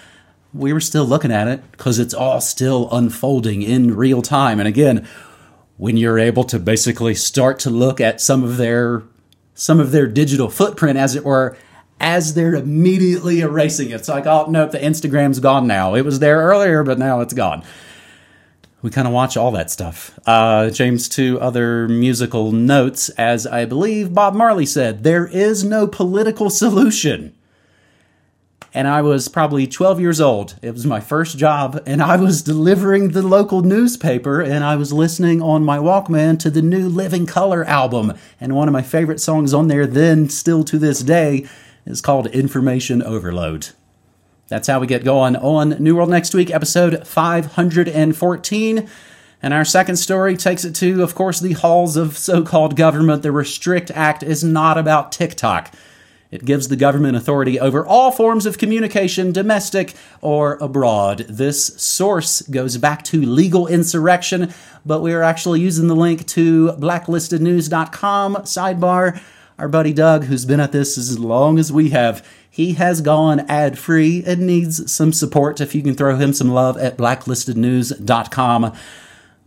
we 0.55 0.73
were 0.73 0.81
still 0.81 1.05
looking 1.05 1.31
at 1.31 1.47
it 1.47 1.71
because 1.71 1.99
it's 1.99 2.15
all 2.15 2.41
still 2.41 2.89
unfolding 2.91 3.61
in 3.61 3.95
real 3.95 4.23
time. 4.23 4.57
And 4.59 4.67
again, 4.67 5.07
when 5.77 5.97
you're 5.97 6.19
able 6.19 6.43
to 6.45 6.57
basically 6.57 7.13
start 7.13 7.59
to 7.59 7.69
look 7.69 8.01
at 8.01 8.21
some 8.21 8.43
of 8.43 8.57
their 8.57 9.03
some 9.61 9.79
of 9.79 9.91
their 9.91 10.07
digital 10.07 10.49
footprint, 10.49 10.97
as 10.97 11.15
it 11.15 11.23
were, 11.23 11.55
as 11.99 12.33
they're 12.33 12.55
immediately 12.55 13.41
erasing 13.41 13.91
it. 13.91 13.93
It's 13.93 14.09
like, 14.09 14.25
oh, 14.25 14.47
nope, 14.49 14.71
the 14.71 14.79
Instagram's 14.79 15.39
gone 15.39 15.67
now. 15.67 15.93
It 15.93 16.01
was 16.03 16.17
there 16.17 16.39
earlier, 16.39 16.83
but 16.83 16.97
now 16.97 17.21
it's 17.21 17.35
gone. 17.35 17.61
We 18.81 18.89
kind 18.89 19.07
of 19.07 19.13
watch 19.13 19.37
all 19.37 19.51
that 19.51 19.69
stuff. 19.69 20.17
Uh, 20.25 20.71
James, 20.71 21.07
two 21.07 21.39
other 21.39 21.87
musical 21.87 22.51
notes. 22.51 23.09
As 23.09 23.45
I 23.45 23.65
believe 23.65 24.15
Bob 24.15 24.33
Marley 24.33 24.65
said, 24.65 25.03
there 25.03 25.27
is 25.27 25.63
no 25.63 25.85
political 25.85 26.49
solution 26.49 27.35
and 28.73 28.88
I 28.88 29.01
was 29.01 29.27
probably 29.27 29.68
12 29.68 30.00
years 30.00 30.21
old. 30.21 30.56
It 30.62 30.71
was 30.71 30.85
my 30.85 31.00
first 31.00 31.38
job, 31.38 31.81
and 31.85 32.01
I 32.01 32.15
was 32.15 32.41
delivering 32.41 33.09
the 33.09 33.21
local 33.21 33.62
newspaper, 33.62 34.41
and 34.41 34.63
I 34.63 34.77
was 34.77 34.94
listening 34.94 35.41
on 35.41 35.65
my 35.65 35.77
Walkman 35.77 36.39
to 36.39 36.50
the 36.50 36.62
new 36.62 36.88
Living 36.88 37.25
Colour 37.25 37.65
album. 37.65 38.13
And 38.39 38.56
one 38.56 38.69
of 38.69 38.73
my 38.73 38.81
favorite 38.81 39.19
songs 39.19 39.53
on 39.53 39.68
there, 39.68 39.85
then 39.85 40.29
still 40.29 40.63
to 40.65 40.77
this 40.77 41.01
day, 41.01 41.47
is 41.85 42.00
called 42.00 42.27
Information 42.27 43.03
Overload. 43.03 43.69
That's 44.47 44.68
how 44.68 44.79
we 44.79 44.88
get 44.88 45.03
going 45.03 45.35
on 45.35 45.69
New 45.81 45.95
World 45.95 46.09
Next 46.09 46.33
Week, 46.33 46.51
episode 46.51 47.07
514. 47.07 48.89
And 49.44 49.53
our 49.53 49.65
second 49.65 49.95
story 49.95 50.38
takes 50.38 50.63
it 50.63 50.75
to, 50.75 51.01
of 51.01 51.15
course, 51.15 51.39
the 51.39 51.53
halls 51.53 51.97
of 51.97 52.17
so 52.17 52.44
called 52.44 52.75
government. 52.77 53.24
The 53.24 53.31
Restrict 53.31 53.89
Act 53.91 54.24
is 54.24 54.43
not 54.43 54.77
about 54.77 55.12
TikTok. 55.12 55.74
It 56.31 56.45
gives 56.45 56.69
the 56.69 56.77
government 56.77 57.17
authority 57.17 57.59
over 57.59 57.85
all 57.85 58.09
forms 58.09 58.45
of 58.45 58.57
communication, 58.57 59.33
domestic 59.33 59.93
or 60.21 60.57
abroad. 60.61 61.25
This 61.29 61.67
source 61.81 62.41
goes 62.43 62.77
back 62.77 63.03
to 63.05 63.21
legal 63.21 63.67
insurrection, 63.67 64.53
but 64.85 65.01
we 65.01 65.11
are 65.13 65.23
actually 65.23 65.59
using 65.59 65.88
the 65.88 65.95
link 65.95 66.25
to 66.27 66.69
blacklistednews.com. 66.79 68.35
Sidebar, 68.38 69.21
our 69.59 69.67
buddy 69.67 69.91
Doug, 69.91 70.23
who's 70.23 70.45
been 70.45 70.61
at 70.61 70.71
this 70.71 70.97
as 70.97 71.19
long 71.19 71.59
as 71.59 71.71
we 71.71 71.89
have, 71.89 72.25
he 72.50 72.73
has 72.73 73.01
gone 73.01 73.41
ad 73.41 73.77
free 73.77 74.23
and 74.25 74.47
needs 74.47 74.91
some 74.91 75.11
support. 75.11 75.59
If 75.59 75.75
you 75.75 75.83
can 75.83 75.95
throw 75.95 76.15
him 76.15 76.33
some 76.33 76.50
love 76.50 76.77
at 76.77 76.97
blacklistednews.com. 76.97 78.73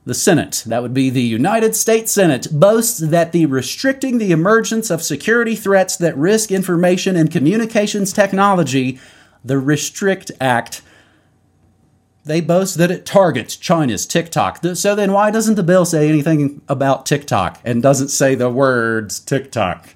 The 0.07 0.15
Senate, 0.15 0.65
that 0.67 0.83
would 0.83 0.93
be 0.93 1.09
the 1.09 1.23
United 1.23 1.75
States 1.75 2.13
Senate, 2.13 2.49
boasts 2.53 2.99
that 2.99 3.33
the 3.33 3.47
restricting 3.47 4.19
the 4.19 4.33
emergence 4.33 4.91
of 4.91 5.03
security 5.03 5.57
threats 5.57 5.97
that 5.97 6.17
risk 6.17 6.53
information 6.53 7.17
and 7.17 7.31
communications 7.31 8.13
technology, 8.13 8.99
the 9.43 9.59
Restrict 9.59 10.31
Act, 10.41 10.83
they 12.25 12.43
boast 12.43 12.77
that 12.77 12.91
it 12.91 13.07
targets 13.07 13.57
China's 13.57 14.05
TikTok. 14.07 14.65
So 14.75 14.95
then 14.95 15.13
why 15.13 15.31
doesn't 15.31 15.55
the 15.55 15.63
bill 15.63 15.87
say 15.87 16.09
anything 16.09 16.61
about 16.69 17.07
TikTok 17.07 17.61
and 17.65 17.83
doesn't 17.83 18.09
say 18.09 18.35
the 18.35 18.51
words 18.51 19.19
TikTok? 19.21 19.95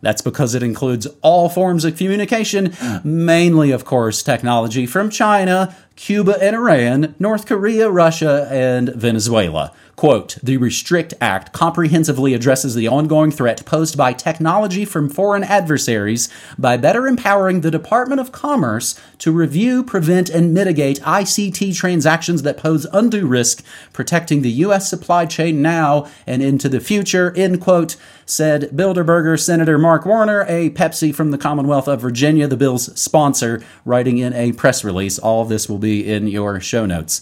That's 0.00 0.22
because 0.22 0.54
it 0.54 0.62
includes 0.62 1.08
all 1.22 1.48
forms 1.48 1.84
of 1.84 1.96
communication, 1.96 2.72
mainly, 3.02 3.72
of 3.72 3.84
course, 3.84 4.22
technology 4.22 4.86
from 4.86 5.10
China, 5.10 5.74
Cuba 5.98 6.38
and 6.40 6.54
Iran, 6.54 7.16
North 7.18 7.44
Korea, 7.44 7.90
Russia, 7.90 8.46
and 8.52 8.88
Venezuela. 8.90 9.72
Quote, 9.96 10.38
the 10.44 10.56
Restrict 10.58 11.12
Act 11.20 11.52
comprehensively 11.52 12.32
addresses 12.32 12.76
the 12.76 12.86
ongoing 12.86 13.32
threat 13.32 13.66
posed 13.66 13.96
by 13.96 14.12
technology 14.12 14.84
from 14.84 15.10
foreign 15.10 15.42
adversaries 15.42 16.28
by 16.56 16.76
better 16.76 17.08
empowering 17.08 17.62
the 17.62 17.70
Department 17.72 18.20
of 18.20 18.30
Commerce 18.30 18.98
to 19.18 19.32
review, 19.32 19.82
prevent, 19.82 20.30
and 20.30 20.54
mitigate 20.54 21.00
ICT 21.00 21.74
transactions 21.74 22.42
that 22.42 22.58
pose 22.58 22.86
undue 22.92 23.26
risk, 23.26 23.64
protecting 23.92 24.42
the 24.42 24.52
U.S. 24.52 24.88
supply 24.88 25.26
chain 25.26 25.60
now 25.60 26.08
and 26.28 26.44
into 26.44 26.68
the 26.68 26.78
future, 26.78 27.36
end 27.36 27.60
quote, 27.60 27.96
said 28.24 28.70
Bilderberger 28.70 29.40
Senator 29.40 29.78
Mark 29.78 30.06
Warner, 30.06 30.44
a 30.46 30.70
Pepsi 30.70 31.12
from 31.12 31.32
the 31.32 31.38
Commonwealth 31.38 31.88
of 31.88 32.00
Virginia, 32.00 32.46
the 32.46 32.56
bill's 32.56 32.96
sponsor, 33.00 33.64
writing 33.84 34.18
in 34.18 34.32
a 34.34 34.52
press 34.52 34.84
release. 34.84 35.18
All 35.18 35.42
of 35.42 35.48
this 35.48 35.68
will 35.68 35.78
be 35.78 35.87
in 35.96 36.26
your 36.26 36.60
show 36.60 36.86
notes. 36.86 37.20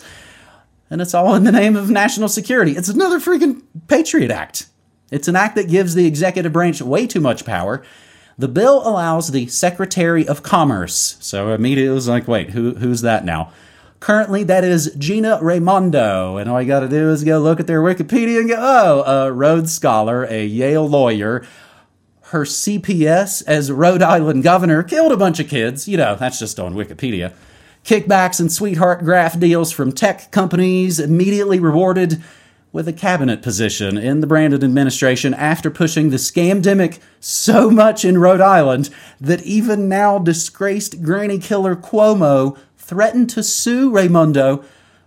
And 0.90 1.00
it's 1.00 1.14
all 1.14 1.34
in 1.34 1.44
the 1.44 1.52
name 1.52 1.76
of 1.76 1.90
national 1.90 2.28
security. 2.28 2.72
It's 2.72 2.88
another 2.88 3.18
freaking 3.18 3.62
Patriot 3.88 4.30
Act. 4.30 4.68
It's 5.10 5.28
an 5.28 5.36
act 5.36 5.56
that 5.56 5.68
gives 5.68 5.94
the 5.94 6.06
executive 6.06 6.52
branch 6.52 6.80
way 6.80 7.06
too 7.06 7.20
much 7.20 7.44
power. 7.44 7.82
The 8.38 8.48
bill 8.48 8.86
allows 8.86 9.30
the 9.30 9.46
Secretary 9.46 10.26
of 10.28 10.42
Commerce. 10.42 11.16
So 11.20 11.52
immediately 11.52 11.90
it 11.90 11.94
was 11.94 12.08
like, 12.08 12.28
wait, 12.28 12.50
who, 12.50 12.74
who's 12.74 13.00
that 13.00 13.24
now? 13.24 13.52
Currently, 13.98 14.44
that 14.44 14.62
is 14.62 14.94
Gina 14.98 15.38
Raimondo. 15.40 16.36
And 16.36 16.50
all 16.50 16.60
you 16.60 16.68
got 16.68 16.80
to 16.80 16.88
do 16.88 17.10
is 17.10 17.24
go 17.24 17.38
look 17.38 17.60
at 17.60 17.66
their 17.66 17.80
Wikipedia 17.80 18.40
and 18.40 18.48
go, 18.48 18.56
oh, 18.58 19.02
a 19.02 19.32
Rhodes 19.32 19.72
Scholar, 19.72 20.24
a 20.24 20.44
Yale 20.44 20.86
lawyer. 20.86 21.46
Her 22.24 22.44
CPS 22.44 23.42
as 23.46 23.72
Rhode 23.72 24.02
Island 24.02 24.42
governor 24.42 24.82
killed 24.82 25.12
a 25.12 25.16
bunch 25.16 25.40
of 25.40 25.48
kids. 25.48 25.88
You 25.88 25.96
know, 25.96 26.14
that's 26.14 26.38
just 26.38 26.60
on 26.60 26.74
Wikipedia. 26.74 27.32
Kickbacks 27.86 28.40
and 28.40 28.50
sweetheart 28.50 29.04
graph 29.04 29.38
deals 29.38 29.70
from 29.70 29.92
tech 29.92 30.32
companies 30.32 30.98
immediately 30.98 31.60
rewarded 31.60 32.20
with 32.72 32.88
a 32.88 32.92
cabinet 32.92 33.42
position 33.42 33.96
in 33.96 34.18
the 34.18 34.26
Brandon 34.26 34.64
administration 34.64 35.32
after 35.32 35.70
pushing 35.70 36.10
the 36.10 36.16
scamdemic 36.16 36.98
so 37.20 37.70
much 37.70 38.04
in 38.04 38.18
Rhode 38.18 38.40
Island 38.40 38.90
that 39.20 39.40
even 39.44 39.88
now 39.88 40.18
disgraced 40.18 41.00
granny 41.00 41.38
killer 41.38 41.76
Cuomo 41.76 42.58
threatened 42.76 43.30
to 43.30 43.42
sue 43.44 43.92
Raimondo 43.92 44.64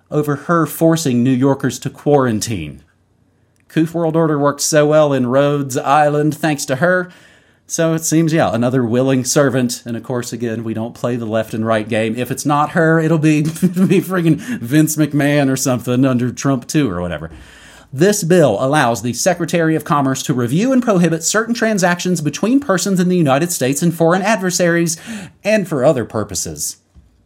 over 0.10 0.38
her 0.38 0.66
forcing 0.66 1.22
New 1.22 1.32
Yorkers 1.34 1.80
to 1.80 1.90
quarantine. 1.90 2.82
Coof 3.68 3.94
World 3.94 4.16
Order 4.16 4.40
worked 4.40 4.62
so 4.62 4.88
well 4.88 5.12
in 5.12 5.28
Rhodes 5.28 5.76
Island 5.76 6.34
thanks 6.34 6.64
to 6.68 6.78
her. 6.78 7.12
So 7.70 7.94
it 7.94 8.04
seems, 8.04 8.34
yeah, 8.34 8.52
another 8.52 8.84
willing 8.84 9.24
servant. 9.24 9.84
And 9.86 9.96
of 9.96 10.02
course, 10.02 10.34
again, 10.34 10.64
we 10.64 10.74
don't 10.74 10.96
play 10.96 11.16
the 11.18 11.28
left 11.28 11.54
and 11.54 11.64
right 11.64 11.88
game. 11.88 12.16
If 12.16 12.32
it's 12.32 12.46
not 12.46 12.72
her, 12.72 13.00
it'll 13.00 13.20
be, 13.20 13.44
be 13.44 14.02
friggin' 14.02 14.38
Vince 14.60 14.96
McMahon 14.96 15.52
or 15.52 15.56
something 15.56 16.04
under 16.04 16.32
Trump 16.32 16.68
2 16.68 16.90
or 16.90 17.00
whatever. 17.00 17.30
This 17.94 18.24
bill 18.24 18.58
allows 18.60 19.04
the 19.04 19.14
Secretary 19.14 19.76
of 19.76 19.84
Commerce 19.84 20.24
to 20.24 20.34
review 20.34 20.74
and 20.74 20.82
prohibit 20.82 21.24
certain 21.24 21.54
transactions 21.54 22.22
between 22.22 22.60
persons 22.60 23.00
in 23.00 23.08
the 23.08 23.18
United 23.18 23.52
States 23.52 23.84
and 23.84 23.94
foreign 23.94 24.24
adversaries, 24.24 25.00
and 25.44 25.68
for 25.68 25.86
other 25.86 26.06
purposes. 26.06 26.78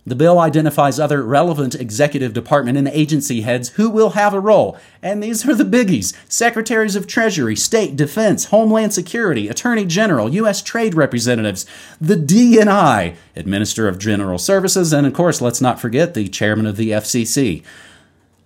The 0.05 0.15
bill 0.15 0.37
identifies 0.37 0.99
other 0.99 1.23
relevant 1.23 1.75
executive 1.75 2.33
department 2.33 2.77
and 2.77 2.89
agency 2.89 3.41
heads 3.41 3.69
who 3.69 3.89
will 3.89 4.11
have 4.11 4.33
a 4.33 4.39
role, 4.39 4.77
and 5.01 5.23
these 5.23 5.47
are 5.47 5.55
the 5.55 5.63
biggies 5.63 6.13
Secretaries 6.27 6.97
of 6.97 7.07
Treasury, 7.07 7.55
State, 7.55 7.95
Defense, 7.95 8.45
Homeland 8.45 8.93
Security, 8.93 9.47
Attorney 9.47 9.85
General, 9.85 10.33
U.S. 10.33 10.61
Trade 10.61 10.93
Representatives, 10.93 11.65
the 12.01 12.15
DNI, 12.15 13.15
Administrator 13.37 13.87
of 13.87 13.97
General 13.97 14.37
Services, 14.37 14.91
and 14.91 15.07
of 15.07 15.13
course, 15.13 15.39
let's 15.39 15.61
not 15.61 15.79
forget 15.79 16.13
the 16.13 16.27
Chairman 16.27 16.65
of 16.65 16.75
the 16.75 16.91
FCC. 16.91 17.63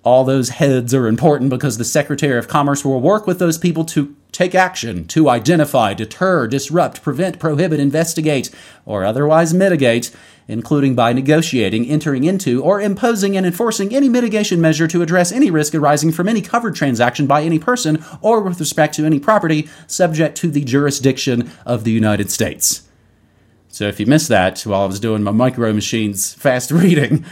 All 0.08 0.24
those 0.24 0.48
heads 0.48 0.94
are 0.94 1.06
important 1.06 1.50
because 1.50 1.78
the 1.78 1.84
Secretary 1.84 2.40
of 2.40 2.48
Commerce 2.48 2.86
will 2.86 3.02
work 3.02 3.28
with 3.28 3.40
those 3.40 3.58
people 3.58 3.84
to 3.84 4.16
take 4.32 4.56
action 4.56 5.06
to 5.08 5.28
identify, 5.28 5.94
deter, 5.94 6.48
disrupt, 6.48 7.02
prevent, 7.02 7.40
prohibit, 7.40 7.82
investigate, 7.82 8.50
or 8.86 9.04
otherwise 9.04 9.54
mitigate 9.54 10.16
including 10.48 10.96
by 10.96 11.12
negotiating, 11.12 11.86
entering 11.88 12.24
into, 12.24 12.64
or 12.64 12.80
imposing 12.80 13.36
and 13.36 13.46
enforcing 13.46 13.94
any 13.94 14.08
mitigation 14.08 14.62
measure 14.62 14.88
to 14.88 15.02
address 15.02 15.34
any 15.34 15.52
risk 15.52 15.76
arising 15.76 16.14
from 16.14 16.30
any 16.30 16.42
covered 16.42 16.74
transaction 16.74 17.28
by 17.28 17.44
any 17.44 17.60
person 17.60 18.02
or 18.22 18.40
with 18.40 18.62
respect 18.62 18.96
to 18.96 19.06
any 19.06 19.20
property 19.20 19.68
subject 19.88 20.38
to 20.38 20.50
the 20.50 20.64
jurisdiction 20.64 21.52
of 21.66 21.84
the 21.84 21.92
United 21.92 22.32
States. 22.32 22.88
So 23.68 23.90
if 23.90 24.00
you 24.00 24.06
missed 24.06 24.30
that 24.30 24.62
while 24.62 24.84
I 24.84 24.86
was 24.86 25.02
doing 25.02 25.22
my 25.22 25.32
micro 25.32 25.74
machines 25.74 26.34
fast 26.34 26.72
reading, 26.82 27.26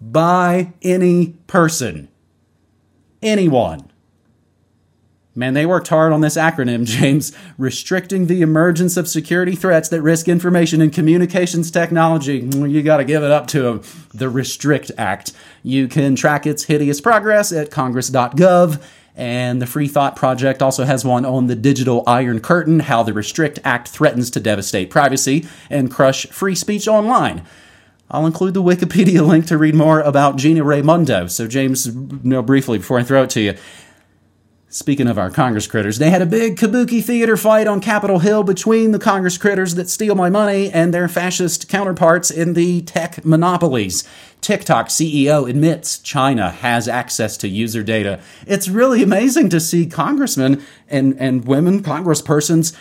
by 0.00 0.72
any 0.80 1.34
person, 1.46 2.08
anyone 3.24 3.90
Man, 5.36 5.54
they 5.54 5.66
worked 5.66 5.88
hard 5.88 6.12
on 6.12 6.20
this 6.20 6.36
acronym, 6.36 6.84
James, 6.84 7.32
restricting 7.58 8.26
the 8.26 8.42
emergence 8.42 8.96
of 8.96 9.08
security 9.08 9.56
threats 9.56 9.88
that 9.88 10.02
risk 10.02 10.28
information 10.28 10.80
and 10.80 10.92
communications 10.92 11.70
technology. 11.70 12.42
Mm, 12.42 12.70
you 12.70 12.82
got 12.82 12.98
to 12.98 13.04
give 13.04 13.22
it 13.22 13.30
up 13.30 13.46
to 13.48 13.62
them. 13.62 13.82
The 14.12 14.28
Restrict 14.28 14.92
Act. 14.96 15.32
You 15.62 15.88
can 15.88 16.14
track 16.14 16.46
its 16.46 16.64
hideous 16.64 17.00
progress 17.00 17.52
at 17.52 17.70
congress.gov. 17.70 18.82
And 19.16 19.62
the 19.62 19.66
Free 19.66 19.86
Thought 19.86 20.16
Project 20.16 20.60
also 20.60 20.84
has 20.84 21.04
one 21.04 21.24
on 21.24 21.46
the 21.46 21.54
digital 21.54 22.02
Iron 22.06 22.40
Curtain, 22.40 22.80
how 22.80 23.04
the 23.04 23.12
Restrict 23.12 23.60
Act 23.64 23.86
threatens 23.86 24.28
to 24.30 24.40
devastate 24.40 24.90
privacy 24.90 25.46
and 25.70 25.88
crush 25.88 26.26
free 26.26 26.56
speech 26.56 26.88
online. 26.88 27.44
I'll 28.14 28.26
include 28.26 28.54
the 28.54 28.62
Wikipedia 28.62 29.26
link 29.26 29.46
to 29.46 29.58
read 29.58 29.74
more 29.74 30.00
about 30.00 30.36
Gina 30.36 30.62
Raimondo. 30.62 31.26
So, 31.26 31.48
James, 31.48 31.86
you 31.86 32.20
know, 32.22 32.42
briefly 32.42 32.78
before 32.78 32.98
I 32.98 33.02
throw 33.02 33.24
it 33.24 33.30
to 33.30 33.40
you, 33.40 33.54
Speaking 34.74 35.06
of 35.06 35.20
our 35.20 35.30
Congress 35.30 35.68
critters, 35.68 35.98
they 35.98 36.10
had 36.10 36.20
a 36.20 36.26
big 36.26 36.56
kabuki 36.56 37.00
theater 37.00 37.36
fight 37.36 37.68
on 37.68 37.80
Capitol 37.80 38.18
Hill 38.18 38.42
between 38.42 38.90
the 38.90 38.98
Congress 38.98 39.38
critters 39.38 39.76
that 39.76 39.88
steal 39.88 40.16
my 40.16 40.28
money 40.28 40.68
and 40.68 40.92
their 40.92 41.06
fascist 41.06 41.68
counterparts 41.68 42.28
in 42.28 42.54
the 42.54 42.82
tech 42.82 43.24
monopolies. 43.24 44.02
TikTok 44.40 44.88
CEO 44.88 45.48
admits 45.48 46.00
China 46.00 46.50
has 46.50 46.88
access 46.88 47.36
to 47.36 47.48
user 47.48 47.84
data. 47.84 48.18
It's 48.48 48.68
really 48.68 49.00
amazing 49.00 49.48
to 49.50 49.60
see 49.60 49.86
congressmen 49.86 50.60
and, 50.88 51.14
and 51.20 51.44
women, 51.44 51.80
congresspersons, 51.80 52.76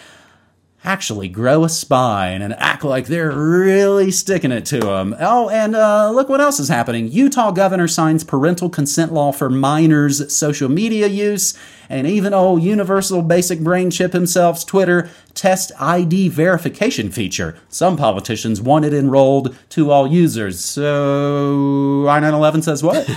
actually 0.83 1.29
grow 1.29 1.63
a 1.63 1.69
spine 1.69 2.41
and 2.41 2.53
act 2.55 2.83
like 2.83 3.07
they're 3.07 3.31
really 3.31 4.11
sticking 4.11 4.51
it 4.51 4.65
to 4.65 4.79
them. 4.79 5.15
Oh, 5.19 5.49
and 5.49 5.75
uh, 5.75 6.11
look 6.11 6.27
what 6.27 6.41
else 6.41 6.59
is 6.59 6.67
happening. 6.67 7.09
Utah 7.09 7.51
governor 7.51 7.87
signs 7.87 8.23
parental 8.23 8.69
consent 8.69 9.13
law 9.13 9.31
for 9.31 9.49
minors' 9.49 10.33
social 10.35 10.69
media 10.69 11.07
use, 11.07 11.53
and 11.89 12.05
even 12.05 12.33
old 12.33 12.63
Universal 12.63 13.21
Basic 13.23 13.61
Brain 13.61 13.91
Chip 13.91 14.13
himself's 14.13 14.63
Twitter 14.63 15.09
test 15.33 15.71
ID 15.79 16.29
verification 16.29 17.11
feature. 17.11 17.57
Some 17.69 17.97
politicians 17.97 18.61
want 18.61 18.85
it 18.85 18.93
enrolled 18.93 19.55
to 19.69 19.91
all 19.91 20.07
users. 20.07 20.59
So 20.59 22.05
I-911 22.07 22.63
says 22.63 22.83
what? 22.83 23.09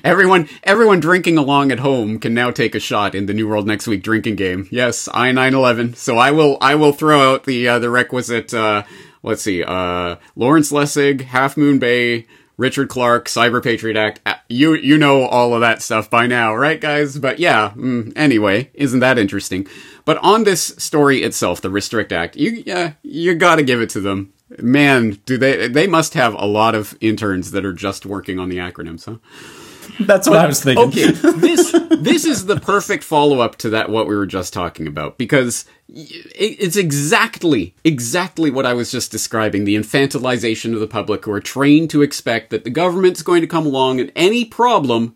everyone, 0.04 0.48
everyone 0.64 1.00
drinking 1.00 1.38
along 1.38 1.72
at 1.72 1.80
home 1.80 2.18
can 2.18 2.34
now 2.34 2.50
take 2.50 2.74
a 2.74 2.80
shot 2.80 3.14
in 3.14 3.26
the 3.26 3.34
New 3.34 3.48
World 3.48 3.66
Next 3.66 3.86
Week 3.86 4.02
drinking 4.02 4.36
game. 4.36 4.68
Yes, 4.70 5.08
I-911. 5.12 5.96
So 5.96 6.16
I 6.18 6.30
will, 6.30 6.58
I 6.60 6.74
will 6.74 6.92
throw 6.92 7.32
out 7.32 7.44
the 7.44 7.68
uh, 7.68 7.78
the 7.78 7.90
requisite. 7.90 8.54
Uh, 8.54 8.84
let's 9.22 9.42
see, 9.42 9.62
uh, 9.62 10.16
Lawrence 10.36 10.72
Lessig, 10.72 11.22
Half 11.22 11.56
Moon 11.56 11.78
Bay. 11.78 12.26
Richard 12.56 12.88
Clarke, 12.88 13.26
Cyber 13.28 13.62
Patriot 13.62 13.96
Act. 13.96 14.20
Uh, 14.26 14.34
you 14.48 14.74
you 14.74 14.98
know 14.98 15.26
all 15.26 15.54
of 15.54 15.60
that 15.60 15.82
stuff 15.82 16.10
by 16.10 16.26
now, 16.26 16.54
right, 16.54 16.80
guys? 16.80 17.18
But 17.18 17.38
yeah. 17.38 17.72
Mm, 17.76 18.12
anyway, 18.16 18.70
isn't 18.74 19.00
that 19.00 19.18
interesting? 19.18 19.66
But 20.04 20.18
on 20.18 20.44
this 20.44 20.74
story 20.78 21.22
itself, 21.22 21.60
the 21.60 21.70
Restrict 21.70 22.12
Act, 22.12 22.36
you 22.36 22.62
yeah, 22.66 22.92
you 23.02 23.34
got 23.34 23.56
to 23.56 23.62
give 23.62 23.80
it 23.80 23.90
to 23.90 24.00
them. 24.00 24.32
Man, 24.58 25.18
do 25.24 25.38
they 25.38 25.68
they 25.68 25.86
must 25.86 26.14
have 26.14 26.34
a 26.34 26.46
lot 26.46 26.74
of 26.74 26.96
interns 27.00 27.52
that 27.52 27.64
are 27.64 27.72
just 27.72 28.04
working 28.04 28.38
on 28.38 28.48
the 28.48 28.58
acronyms, 28.58 29.06
huh? 29.06 29.16
That's 30.00 30.28
what 30.28 30.36
but, 30.36 30.44
I 30.44 30.46
was 30.46 30.62
thinking. 30.62 30.88
Okay, 30.88 31.10
this 31.38 31.72
this 31.90 32.24
is 32.24 32.46
the 32.46 32.58
perfect 32.58 33.04
follow 33.04 33.40
up 33.40 33.56
to 33.56 33.70
that 33.70 33.90
what 33.90 34.06
we 34.06 34.14
were 34.14 34.26
just 34.26 34.52
talking 34.52 34.86
about 34.86 35.18
because 35.18 35.64
it's 35.88 36.76
exactly 36.76 37.74
exactly 37.84 38.50
what 38.50 38.66
I 38.66 38.72
was 38.72 38.90
just 38.90 39.10
describing 39.10 39.64
the 39.64 39.76
infantilization 39.76 40.72
of 40.72 40.80
the 40.80 40.86
public 40.86 41.24
who 41.24 41.32
are 41.32 41.40
trained 41.40 41.90
to 41.90 42.02
expect 42.02 42.50
that 42.50 42.64
the 42.64 42.70
government's 42.70 43.22
going 43.22 43.42
to 43.42 43.46
come 43.46 43.66
along 43.66 44.00
and 44.00 44.10
any 44.16 44.44
problem 44.44 45.14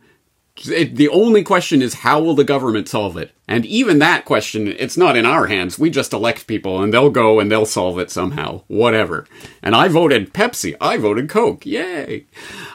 it, 0.65 0.97
the 0.97 1.09
only 1.09 1.43
question 1.43 1.83
is 1.83 1.95
how 1.95 2.21
will 2.21 2.35
the 2.35 2.45
government 2.45 2.89
solve 2.89 3.17
it? 3.17 3.33
And 3.49 3.65
even 3.67 3.99
that 3.99 4.25
question, 4.25 4.69
it's 4.69 4.97
not 4.97 5.17
in 5.17 5.27
our 5.27 5.47
hands. 5.47 5.79
We 5.79 5.91
just 5.91 6.13
elect 6.13 6.47
people 6.47 6.83
and 6.83 6.93
they'll 6.93 7.11
go 7.11 7.39
and 7.39 7.51
they'll 7.51 7.67
solve 7.67 7.99
it 7.99 8.11
somehow. 8.11 8.63
Whatever. 8.67 9.27
And 9.63 9.75
I 9.75 9.89
voted 9.89 10.33
Pepsi. 10.33 10.75
I 10.81 10.97
voted 10.97 11.29
Coke. 11.29 11.65
Yay. 11.65 12.27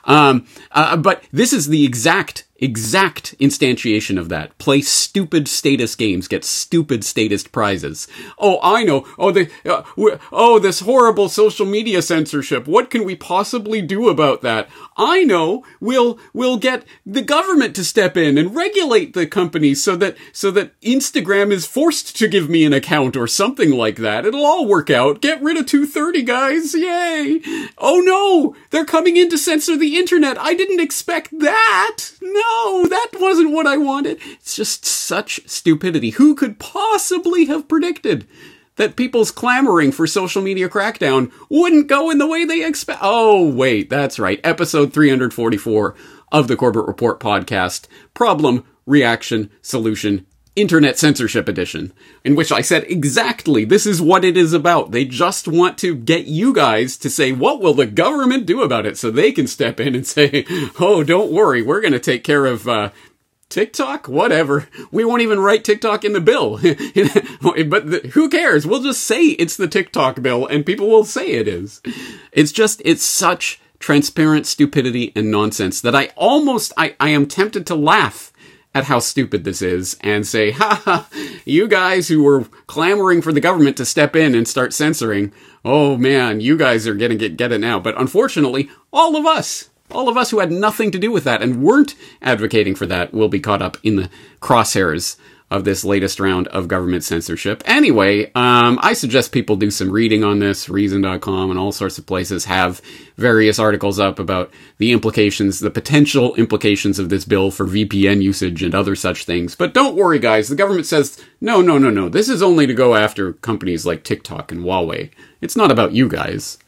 Um, 0.05 0.45
uh, 0.71 0.97
but 0.97 1.23
this 1.31 1.53
is 1.53 1.67
the 1.67 1.85
exact 1.85 2.45
exact 2.61 3.35
instantiation 3.39 4.19
of 4.19 4.29
that. 4.29 4.57
Play 4.59 4.81
stupid 4.81 5.47
status 5.47 5.95
games, 5.95 6.27
get 6.27 6.45
stupid 6.45 7.03
status 7.03 7.43
prizes. 7.43 8.07
Oh, 8.37 8.59
I 8.61 8.83
know. 8.83 9.05
Oh, 9.17 9.31
the 9.31 9.49
uh, 9.65 9.83
oh, 10.31 10.59
this 10.59 10.81
horrible 10.81 11.27
social 11.27 11.65
media 11.65 12.01
censorship. 12.01 12.67
What 12.67 12.91
can 12.91 13.03
we 13.03 13.15
possibly 13.15 13.81
do 13.81 14.07
about 14.07 14.43
that? 14.43 14.69
I 14.95 15.23
know. 15.23 15.65
We'll 15.79 16.19
we'll 16.33 16.57
get 16.57 16.85
the 17.05 17.23
government 17.23 17.75
to 17.75 17.83
step 17.83 18.15
in 18.15 18.37
and 18.37 18.55
regulate 18.55 19.13
the 19.13 19.25
companies 19.25 19.83
so 19.83 19.95
that 19.95 20.15
so 20.31 20.51
that 20.51 20.79
Instagram 20.81 21.51
is 21.51 21.65
forced 21.65 22.15
to 22.17 22.27
give 22.27 22.49
me 22.49 22.63
an 22.63 22.73
account 22.73 23.17
or 23.17 23.27
something 23.27 23.71
like 23.71 23.97
that. 23.97 24.25
It'll 24.25 24.45
all 24.45 24.67
work 24.67 24.91
out. 24.91 25.21
Get 25.21 25.41
rid 25.41 25.57
of 25.57 25.65
230 25.65 26.21
guys. 26.21 26.75
Yay. 26.75 27.41
Oh 27.79 28.01
no, 28.05 28.55
they're 28.69 28.85
coming 28.85 29.17
in 29.17 29.29
to 29.31 29.37
censor 29.37 29.75
the 29.75 29.97
internet. 29.97 30.37
I 30.37 30.53
didn't 30.53 30.79
expect 30.79 31.39
that. 31.39 32.11
No 32.21 32.50
no, 32.51 32.87
that 32.87 33.09
wasn't 33.19 33.51
what 33.51 33.67
I 33.67 33.77
wanted. 33.77 34.19
It's 34.23 34.55
just 34.55 34.85
such 34.85 35.41
stupidity. 35.47 36.11
Who 36.11 36.35
could 36.35 36.59
possibly 36.59 37.45
have 37.45 37.67
predicted 37.67 38.27
that 38.75 38.95
people's 38.95 39.31
clamoring 39.31 39.91
for 39.91 40.07
social 40.07 40.41
media 40.41 40.69
crackdown 40.69 41.31
wouldn't 41.49 41.87
go 41.87 42.09
in 42.09 42.17
the 42.17 42.27
way 42.27 42.45
they 42.45 42.65
expect? 42.65 42.99
Oh, 43.01 43.49
wait, 43.49 43.89
that's 43.89 44.19
right. 44.19 44.39
Episode 44.43 44.93
344. 44.93 45.95
of 46.31 46.47
the 46.47 46.55
Corbett 46.55 46.85
Report 46.87 47.19
podcast, 47.19 47.87
Problem, 48.13 48.63
Reaction, 48.85 49.51
Solution, 49.61 50.25
Internet 50.55 50.99
Censorship 50.99 51.47
Edition, 51.47 51.93
in 52.25 52.35
which 52.35 52.51
I 52.51 52.61
said 52.61 52.83
exactly 52.83 53.63
this 53.63 53.85
is 53.85 54.01
what 54.01 54.25
it 54.25 54.35
is 54.35 54.51
about. 54.51 54.91
They 54.91 55.05
just 55.05 55.47
want 55.47 55.77
to 55.79 55.95
get 55.95 56.25
you 56.25 56.53
guys 56.53 56.97
to 56.97 57.09
say, 57.09 57.31
what 57.31 57.61
will 57.61 57.73
the 57.73 57.85
government 57.85 58.45
do 58.45 58.61
about 58.61 58.85
it? 58.85 58.97
So 58.97 59.09
they 59.09 59.31
can 59.31 59.47
step 59.47 59.79
in 59.79 59.95
and 59.95 60.05
say, 60.07 60.45
oh, 60.79 61.03
don't 61.03 61.31
worry, 61.31 61.61
we're 61.61 61.81
going 61.81 61.93
to 61.93 61.99
take 61.99 62.23
care 62.23 62.45
of, 62.45 62.67
uh, 62.67 62.89
TikTok? 63.51 64.07
Whatever. 64.07 64.67
We 64.91 65.03
won't 65.03 65.21
even 65.21 65.39
write 65.39 65.65
TikTok 65.65 66.05
in 66.05 66.13
the 66.13 66.21
bill. 66.21 66.57
but 66.57 67.91
the, 67.91 68.09
who 68.13 68.29
cares? 68.29 68.65
We'll 68.65 68.81
just 68.81 69.03
say 69.03 69.25
it's 69.25 69.57
the 69.57 69.67
TikTok 69.67 70.21
bill 70.21 70.47
and 70.47 70.65
people 70.65 70.87
will 70.87 71.03
say 71.03 71.31
it 71.31 71.47
is. 71.47 71.81
It's 72.31 72.53
just, 72.53 72.81
it's 72.85 73.03
such 73.03 73.61
transparent 73.77 74.47
stupidity 74.47 75.11
and 75.15 75.29
nonsense 75.29 75.81
that 75.81 75.95
I 75.95 76.11
almost, 76.15 76.71
I, 76.77 76.95
I 76.99 77.09
am 77.09 77.27
tempted 77.27 77.67
to 77.67 77.75
laugh 77.75 78.30
at 78.73 78.85
how 78.85 78.99
stupid 78.99 79.43
this 79.43 79.61
is 79.61 79.97
and 80.01 80.25
say, 80.25 80.51
ha 80.51 80.81
ha, 80.85 81.07
you 81.45 81.67
guys 81.67 82.07
who 82.07 82.23
were 82.23 82.45
clamoring 82.67 83.21
for 83.21 83.33
the 83.33 83.41
government 83.41 83.77
to 83.77 83.85
step 83.85 84.15
in 84.15 84.33
and 84.33 84.47
start 84.47 84.73
censoring, 84.73 85.31
oh 85.65 85.97
man, 85.97 86.39
you 86.39 86.57
guys 86.57 86.87
are 86.87 86.95
gonna 86.95 87.15
get, 87.15 87.37
get 87.37 87.51
it 87.51 87.59
now. 87.59 87.79
But 87.79 87.99
unfortunately, 87.99 88.69
all 88.93 89.15
of 89.15 89.25
us, 89.25 89.69
all 89.91 90.07
of 90.07 90.15
us 90.15 90.31
who 90.31 90.39
had 90.39 90.51
nothing 90.51 90.91
to 90.91 90.99
do 90.99 91.11
with 91.11 91.25
that 91.25 91.41
and 91.41 91.61
weren't 91.61 91.95
advocating 92.21 92.75
for 92.75 92.85
that 92.85 93.13
will 93.13 93.27
be 93.27 93.41
caught 93.41 93.61
up 93.61 93.77
in 93.83 93.97
the 93.97 94.09
crosshairs 94.39 95.17
of 95.51 95.65
this 95.65 95.83
latest 95.83 96.19
round 96.19 96.47
of 96.47 96.69
government 96.69 97.03
censorship. 97.03 97.61
Anyway, 97.65 98.31
um, 98.33 98.79
I 98.81 98.93
suggest 98.93 99.33
people 99.33 99.57
do 99.57 99.69
some 99.69 99.91
reading 99.91 100.23
on 100.23 100.39
this. 100.39 100.69
Reason.com 100.69 101.51
and 101.51 101.59
all 101.59 101.73
sorts 101.73 101.97
of 101.97 102.05
places 102.05 102.45
have 102.45 102.81
various 103.17 103.59
articles 103.59 103.99
up 103.99 104.17
about 104.17 104.49
the 104.77 104.93
implications, 104.93 105.59
the 105.59 105.69
potential 105.69 106.33
implications 106.35 106.97
of 106.97 107.09
this 107.09 107.25
bill 107.25 107.51
for 107.51 107.67
VPN 107.67 108.21
usage 108.21 108.63
and 108.63 108.73
other 108.73 108.95
such 108.95 109.25
things. 109.25 109.53
But 109.55 109.73
don't 109.73 109.97
worry, 109.97 110.19
guys. 110.19 110.47
The 110.47 110.55
government 110.55 110.87
says, 110.87 111.21
no, 111.41 111.61
no, 111.61 111.77
no, 111.77 111.89
no. 111.89 112.07
This 112.07 112.29
is 112.29 112.41
only 112.41 112.65
to 112.65 112.73
go 112.73 112.95
after 112.95 113.33
companies 113.33 113.85
like 113.85 114.05
TikTok 114.05 114.53
and 114.53 114.61
Huawei. 114.61 115.11
It's 115.41 115.57
not 115.57 115.69
about 115.69 115.91
you 115.91 116.07
guys. 116.07 116.59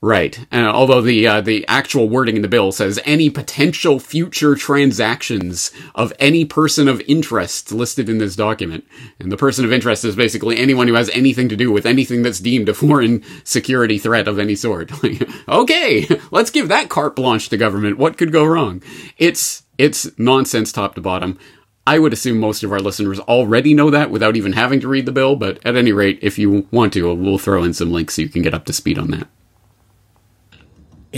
Right. 0.00 0.46
Uh, 0.52 0.70
although 0.72 1.00
the 1.00 1.26
uh, 1.26 1.40
the 1.40 1.66
actual 1.66 2.08
wording 2.08 2.36
in 2.36 2.42
the 2.42 2.48
bill 2.48 2.70
says 2.70 3.00
any 3.04 3.30
potential 3.30 3.98
future 3.98 4.54
transactions 4.54 5.72
of 5.92 6.12
any 6.20 6.44
person 6.44 6.86
of 6.86 7.00
interest 7.08 7.72
listed 7.72 8.08
in 8.08 8.18
this 8.18 8.36
document, 8.36 8.86
and 9.18 9.32
the 9.32 9.36
person 9.36 9.64
of 9.64 9.72
interest 9.72 10.04
is 10.04 10.14
basically 10.14 10.56
anyone 10.56 10.86
who 10.86 10.94
has 10.94 11.10
anything 11.10 11.48
to 11.48 11.56
do 11.56 11.72
with 11.72 11.84
anything 11.84 12.22
that's 12.22 12.38
deemed 12.38 12.68
a 12.68 12.74
foreign 12.74 13.24
security 13.42 13.98
threat 13.98 14.28
of 14.28 14.38
any 14.38 14.54
sort. 14.54 14.92
okay, 15.48 16.06
let's 16.30 16.50
give 16.50 16.68
that 16.68 16.88
carte 16.88 17.16
blanche 17.16 17.48
to 17.48 17.56
government. 17.56 17.98
What 17.98 18.16
could 18.16 18.30
go 18.30 18.44
wrong? 18.44 18.80
It's 19.16 19.64
it's 19.78 20.16
nonsense 20.16 20.70
top 20.70 20.94
to 20.94 21.00
bottom. 21.00 21.40
I 21.88 21.98
would 21.98 22.12
assume 22.12 22.38
most 22.38 22.62
of 22.62 22.70
our 22.70 22.80
listeners 22.80 23.18
already 23.18 23.74
know 23.74 23.90
that 23.90 24.12
without 24.12 24.36
even 24.36 24.52
having 24.52 24.78
to 24.80 24.88
read 24.88 25.06
the 25.06 25.12
bill, 25.12 25.34
but 25.34 25.58
at 25.66 25.74
any 25.74 25.90
rate, 25.90 26.20
if 26.22 26.38
you 26.38 26.68
want 26.70 26.92
to, 26.92 27.12
we'll 27.12 27.38
throw 27.38 27.64
in 27.64 27.74
some 27.74 27.90
links 27.90 28.14
so 28.14 28.22
you 28.22 28.28
can 28.28 28.42
get 28.42 28.54
up 28.54 28.64
to 28.66 28.72
speed 28.72 28.96
on 28.96 29.10
that 29.10 29.26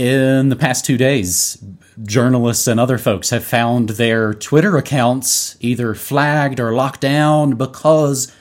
in 0.01 0.49
the 0.49 0.55
past 0.55 0.83
two 0.83 0.97
days, 0.97 1.63
journalists 2.01 2.65
and 2.65 2.79
other 2.79 2.97
folks 2.97 3.29
have 3.29 3.43
found 3.43 3.89
their 3.89 4.33
Twitter 4.33 4.75
accounts 4.75 5.55
either 5.59 5.93
flagged 5.93 6.59
or 6.59 6.73
locked 6.73 7.01
down 7.01 7.51
because 7.51 8.35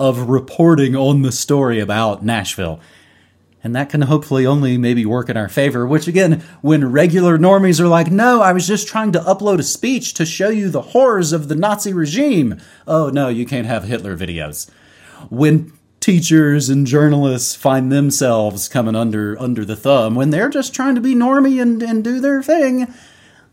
of 0.00 0.28
reporting 0.28 0.96
on 0.96 1.22
the 1.22 1.30
story 1.30 1.78
about 1.78 2.24
Nashville. 2.24 2.80
And 3.62 3.76
that 3.76 3.90
can 3.90 4.02
hopefully 4.02 4.44
only 4.44 4.76
maybe 4.76 5.06
work 5.06 5.30
in 5.30 5.36
our 5.36 5.48
favor, 5.48 5.86
which 5.86 6.08
again, 6.08 6.42
when 6.62 6.90
regular 6.90 7.38
normies 7.38 7.78
are 7.78 7.86
like, 7.86 8.10
no, 8.10 8.42
I 8.42 8.52
was 8.52 8.66
just 8.66 8.88
trying 8.88 9.12
to 9.12 9.20
upload 9.20 9.60
a 9.60 9.62
speech 9.62 10.14
to 10.14 10.26
show 10.26 10.48
you 10.48 10.68
the 10.68 10.82
horrors 10.82 11.32
of 11.32 11.46
the 11.46 11.54
Nazi 11.54 11.92
regime. 11.92 12.60
Oh, 12.88 13.08
no, 13.08 13.28
you 13.28 13.46
can't 13.46 13.68
have 13.68 13.84
Hitler 13.84 14.16
videos. 14.16 14.68
When 15.30 15.72
teachers 16.04 16.68
and 16.68 16.86
journalists 16.86 17.54
find 17.54 17.90
themselves 17.90 18.68
coming 18.68 18.94
under 18.94 19.40
under 19.40 19.64
the 19.64 19.74
thumb 19.74 20.14
when 20.14 20.28
they're 20.28 20.50
just 20.50 20.74
trying 20.74 20.94
to 20.94 21.00
be 21.00 21.14
normy 21.14 21.62
and, 21.62 21.82
and 21.82 22.04
do 22.04 22.20
their 22.20 22.42
thing. 22.42 22.92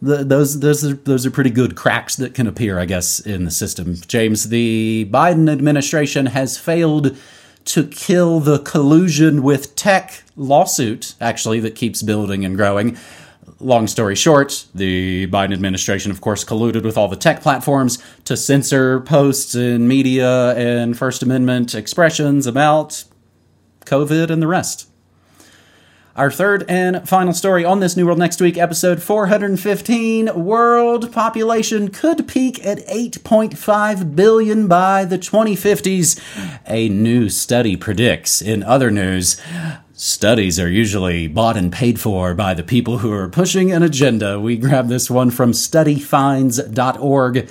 The, 0.02 0.26
those 0.26 0.60
those 0.60 0.84
are, 0.84 0.96
those 0.96 1.26
are 1.26 1.32
pretty 1.32 1.50
good 1.50 1.78
cracks 1.78 2.18
that 2.18 2.34
can 2.34 2.48
appear, 2.48 2.78
I 2.78 2.84
guess, 2.84 3.22
in 3.22 3.46
the 3.46 3.52
system. 3.52 3.96
James, 4.06 4.50
the 4.50 5.08
Biden 5.10 5.50
administration 5.50 6.26
has 6.26 6.58
failed 6.58 7.16
to 7.64 7.88
kill 7.88 8.42
the 8.42 8.60
collusion 8.60 9.44
with 9.44 9.74
tech 9.78 10.24
lawsuit, 10.36 11.16
actually, 11.22 11.62
that 11.62 11.76
keeps 11.76 12.02
building 12.02 12.44
and 12.44 12.58
growing 12.58 12.98
long 13.62 13.88
story 13.88 14.15
short, 14.15 14.65
the 14.74 15.28
Biden 15.28 15.54
administration, 15.54 16.12
of 16.12 16.21
course, 16.21 16.43
colluded 16.43 16.84
with 16.84 16.97
all 16.97 17.08
the 17.08 17.15
tech 17.15 17.41
platforms 17.41 18.04
to 18.26 18.36
censor 18.36 19.00
posts 19.02 19.56
in 19.56 19.88
media 19.88 20.56
and 20.56 20.97
First 20.97 21.24
Amendment 21.24 21.76
expressions 21.76 22.47
about 22.47 23.04
COVID 23.86 24.30
and 24.30 24.41
the 24.41 24.47
rest. 24.47 24.88
Our 26.13 26.30
third 26.30 26.65
and 26.67 27.08
final 27.08 27.32
story 27.32 27.63
on 27.63 27.80
this 27.80 27.95
New 27.95 28.06
World 28.06 28.19
Next 28.19 28.41
Week, 28.41 28.58
episode 28.58 29.02
415 29.02 30.43
World 30.43 31.10
population 31.13 31.88
could 31.88 32.28
peak 32.28 32.65
at 32.65 32.80
8.5 32.88 34.13
billion 34.13 34.67
by 34.67 35.06
the 35.06 35.17
2050s. 35.17 36.19
A 36.67 36.89
new 36.89 37.30
study 37.30 37.78
predicts. 37.78 38.41
In 38.41 38.62
other 38.62 38.91
news, 38.91 39.41
Studies 40.04 40.60
are 40.60 40.68
usually 40.68 41.28
bought 41.28 41.56
and 41.56 41.72
paid 41.72 42.00
for 42.00 42.34
by 42.34 42.56
the 42.56 42.64
people 42.64 42.98
who 42.98 43.12
are 43.12 43.30
pushing 43.30 43.72
an 43.72 43.84
agenda. 43.84 44.40
We 44.40 44.58
grab 44.58 44.88
this 44.88 45.12
one 45.12 45.30
from 45.30 45.52
studyfinds.org. 45.52 47.48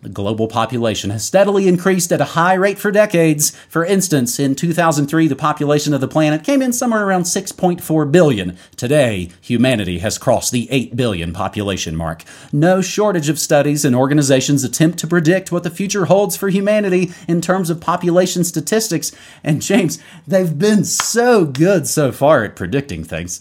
The 0.00 0.08
global 0.08 0.46
population 0.46 1.10
has 1.10 1.24
steadily 1.24 1.66
increased 1.66 2.12
at 2.12 2.20
a 2.20 2.36
high 2.36 2.54
rate 2.54 2.78
for 2.78 2.92
decades. 2.92 3.50
For 3.68 3.84
instance, 3.84 4.38
in 4.38 4.54
2003, 4.54 5.26
the 5.26 5.34
population 5.34 5.92
of 5.92 6.00
the 6.00 6.06
planet 6.06 6.44
came 6.44 6.62
in 6.62 6.72
somewhere 6.72 7.04
around 7.04 7.24
6.4 7.24 8.12
billion. 8.12 8.56
Today, 8.76 9.30
humanity 9.40 9.98
has 9.98 10.16
crossed 10.16 10.52
the 10.52 10.70
8 10.70 10.94
billion 10.94 11.32
population 11.32 11.96
mark. 11.96 12.22
No 12.52 12.80
shortage 12.80 13.28
of 13.28 13.40
studies 13.40 13.84
and 13.84 13.96
organizations 13.96 14.62
attempt 14.62 14.98
to 15.00 15.08
predict 15.08 15.50
what 15.50 15.64
the 15.64 15.70
future 15.70 16.04
holds 16.04 16.36
for 16.36 16.48
humanity 16.48 17.12
in 17.26 17.40
terms 17.40 17.68
of 17.68 17.80
population 17.80 18.44
statistics. 18.44 19.10
And 19.42 19.60
James, 19.60 19.98
they've 20.28 20.56
been 20.56 20.84
so 20.84 21.44
good 21.44 21.88
so 21.88 22.12
far 22.12 22.44
at 22.44 22.54
predicting 22.54 23.02
things. 23.02 23.40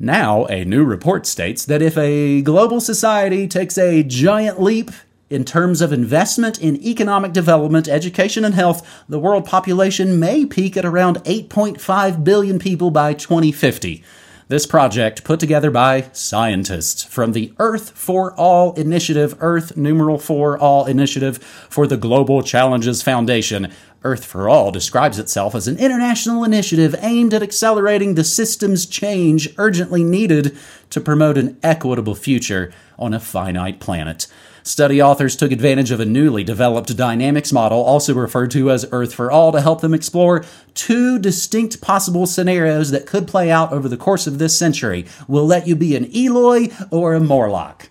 Now, 0.00 0.46
a 0.46 0.64
new 0.64 0.82
report 0.82 1.26
states 1.26 1.64
that 1.66 1.80
if 1.80 1.96
a 1.96 2.42
global 2.42 2.80
society 2.80 3.46
takes 3.46 3.78
a 3.78 4.02
giant 4.02 4.60
leap 4.60 4.90
in 5.34 5.44
terms 5.44 5.80
of 5.80 5.92
investment 5.92 6.60
in 6.60 6.82
economic 6.82 7.32
development, 7.32 7.88
education, 7.88 8.44
and 8.44 8.54
health, 8.54 9.04
the 9.08 9.18
world 9.18 9.44
population 9.44 10.18
may 10.20 10.46
peak 10.46 10.76
at 10.76 10.84
around 10.84 11.16
8.5 11.24 12.22
billion 12.22 12.58
people 12.58 12.90
by 12.90 13.12
2050. 13.12 14.04
This 14.46 14.66
project, 14.66 15.24
put 15.24 15.40
together 15.40 15.70
by 15.70 16.10
scientists 16.12 17.02
from 17.02 17.32
the 17.32 17.52
Earth 17.58 17.90
for 17.90 18.34
All 18.34 18.74
Initiative, 18.74 19.34
Earth 19.40 19.76
numeral 19.76 20.18
for 20.18 20.58
All 20.58 20.84
Initiative 20.84 21.38
for 21.38 21.86
the 21.86 21.96
Global 21.96 22.42
Challenges 22.42 23.02
Foundation. 23.02 23.72
Earth 24.04 24.24
for 24.24 24.48
All 24.48 24.70
describes 24.70 25.18
itself 25.18 25.54
as 25.54 25.66
an 25.66 25.78
international 25.78 26.44
initiative 26.44 26.94
aimed 27.00 27.32
at 27.32 27.42
accelerating 27.42 28.14
the 28.14 28.22
systems 28.22 28.84
change 28.84 29.48
urgently 29.56 30.04
needed 30.04 30.56
to 30.90 31.00
promote 31.00 31.38
an 31.38 31.58
equitable 31.62 32.14
future 32.14 32.70
on 32.98 33.14
a 33.14 33.20
finite 33.20 33.80
planet. 33.80 34.26
Study 34.66 35.02
authors 35.02 35.36
took 35.36 35.52
advantage 35.52 35.90
of 35.90 36.00
a 36.00 36.06
newly 36.06 36.42
developed 36.42 36.96
dynamics 36.96 37.52
model, 37.52 37.82
also 37.82 38.14
referred 38.14 38.50
to 38.52 38.70
as 38.70 38.86
Earth 38.92 39.12
for 39.12 39.30
All, 39.30 39.52
to 39.52 39.60
help 39.60 39.82
them 39.82 39.92
explore 39.92 40.42
two 40.72 41.18
distinct 41.18 41.82
possible 41.82 42.24
scenarios 42.24 42.90
that 42.90 43.06
could 43.06 43.28
play 43.28 43.50
out 43.50 43.74
over 43.74 43.90
the 43.90 43.98
course 43.98 44.26
of 44.26 44.38
this 44.38 44.58
century. 44.58 45.04
We'll 45.28 45.46
let 45.46 45.66
you 45.68 45.76
be 45.76 45.94
an 45.94 46.10
Eloi 46.16 46.68
or 46.90 47.12
a 47.12 47.20
Morlock. 47.20 47.90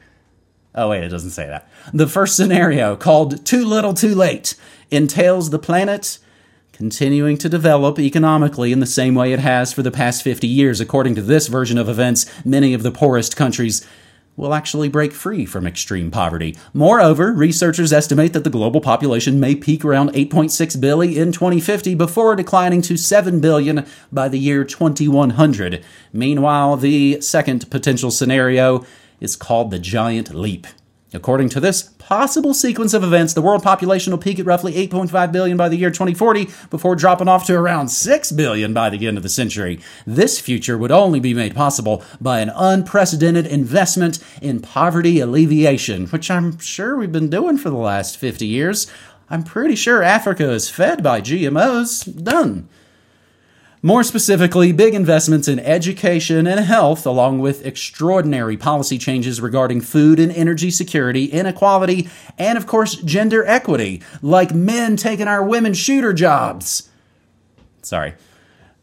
Oh, 0.73 0.89
wait, 0.89 1.03
it 1.03 1.09
doesn't 1.09 1.29
say 1.29 1.45
that. 1.45 1.69
The 1.93 2.07
first 2.07 2.35
scenario, 2.35 2.95
called 2.95 3.45
Too 3.45 3.63
Little 3.63 3.93
Too 3.93 4.15
Late, 4.15 4.55
entails 4.89 5.51
the 5.51 5.59
planet 5.59 6.17
continuing 6.71 7.37
to 7.37 7.47
develop 7.47 7.99
economically 7.99 8.71
in 8.71 8.79
the 8.79 8.87
same 8.87 9.13
way 9.13 9.31
it 9.31 9.39
has 9.39 9.71
for 9.71 9.83
the 9.83 9.91
past 9.91 10.23
50 10.23 10.47
years. 10.47 10.81
According 10.81 11.13
to 11.13 11.21
this 11.21 11.47
version 11.47 11.77
of 11.77 11.87
events, 11.87 12.25
many 12.43 12.73
of 12.73 12.81
the 12.81 12.91
poorest 12.91 13.35
countries 13.35 13.87
will 14.35 14.53
actually 14.53 14.89
break 14.89 15.13
free 15.13 15.45
from 15.45 15.67
extreme 15.67 16.09
poverty. 16.09 16.55
Moreover, 16.73 17.33
researchers 17.33 17.93
estimate 17.93 18.33
that 18.33 18.43
the 18.43 18.49
global 18.49 18.81
population 18.81 19.39
may 19.39 19.55
peak 19.55 19.85
around 19.85 20.11
8.6 20.13 20.79
billion 20.81 21.21
in 21.21 21.31
2050 21.31 21.95
before 21.95 22.35
declining 22.35 22.81
to 22.83 22.97
7 22.97 23.39
billion 23.39 23.85
by 24.11 24.27
the 24.27 24.39
year 24.39 24.63
2100. 24.63 25.83
Meanwhile, 26.11 26.77
the 26.77 27.21
second 27.21 27.69
potential 27.69 28.11
scenario 28.11 28.85
is 29.19 29.35
called 29.35 29.71
the 29.71 29.79
giant 29.79 30.33
leap. 30.33 30.67
According 31.13 31.49
to 31.49 31.59
this 31.59 31.83
possible 31.83 32.53
sequence 32.53 32.93
of 32.93 33.03
events, 33.03 33.33
the 33.33 33.41
world 33.41 33.61
population 33.61 34.11
will 34.11 34.17
peak 34.17 34.39
at 34.39 34.45
roughly 34.45 34.73
8.5 34.73 35.31
billion 35.31 35.57
by 35.57 35.69
the 35.69 35.75
year 35.75 35.91
2040 35.91 36.49
before 36.69 36.95
dropping 36.95 37.27
off 37.27 37.45
to 37.47 37.53
around 37.53 37.89
6 37.89 38.31
billion 38.31 38.73
by 38.73 38.89
the 38.89 39.07
end 39.07 39.17
of 39.17 39.23
the 39.23 39.29
century. 39.29 39.79
This 40.05 40.39
future 40.39 40.77
would 40.77 40.91
only 40.91 41.19
be 41.19 41.33
made 41.33 41.55
possible 41.55 42.03
by 42.19 42.39
an 42.39 42.51
unprecedented 42.55 43.45
investment 43.45 44.19
in 44.41 44.59
poverty 44.59 45.19
alleviation, 45.19 46.07
which 46.07 46.31
I'm 46.31 46.57
sure 46.59 46.97
we've 46.97 47.11
been 47.11 47.29
doing 47.29 47.57
for 47.57 47.69
the 47.69 47.77
last 47.77 48.17
50 48.17 48.45
years. 48.45 48.87
I'm 49.29 49.43
pretty 49.43 49.75
sure 49.75 50.03
Africa 50.03 50.51
is 50.51 50.69
fed 50.69 51.03
by 51.03 51.21
GMOs. 51.21 52.23
Done. 52.23 52.67
More 53.85 54.01
specifically, 54.01 54.71
big 54.71 54.93
investments 54.93 55.49
in 55.49 55.59
education 55.59 56.47
and 56.47 56.61
health, 56.61 57.05
along 57.05 57.39
with 57.39 57.65
extraordinary 57.65 58.55
policy 58.55 58.97
changes 58.97 59.41
regarding 59.41 59.81
food 59.81 60.21
and 60.21 60.31
energy 60.31 60.71
security, 60.71 61.25
inequality, 61.25 62.07
and 62.37 62.57
of 62.57 62.65
course, 62.65 62.95
gender 62.95 63.45
equity, 63.45 64.01
like 64.21 64.53
men 64.53 64.95
taking 64.95 65.27
our 65.27 65.43
women's 65.43 65.77
shooter 65.77 66.13
jobs. 66.13 66.89
Sorry. 67.81 68.13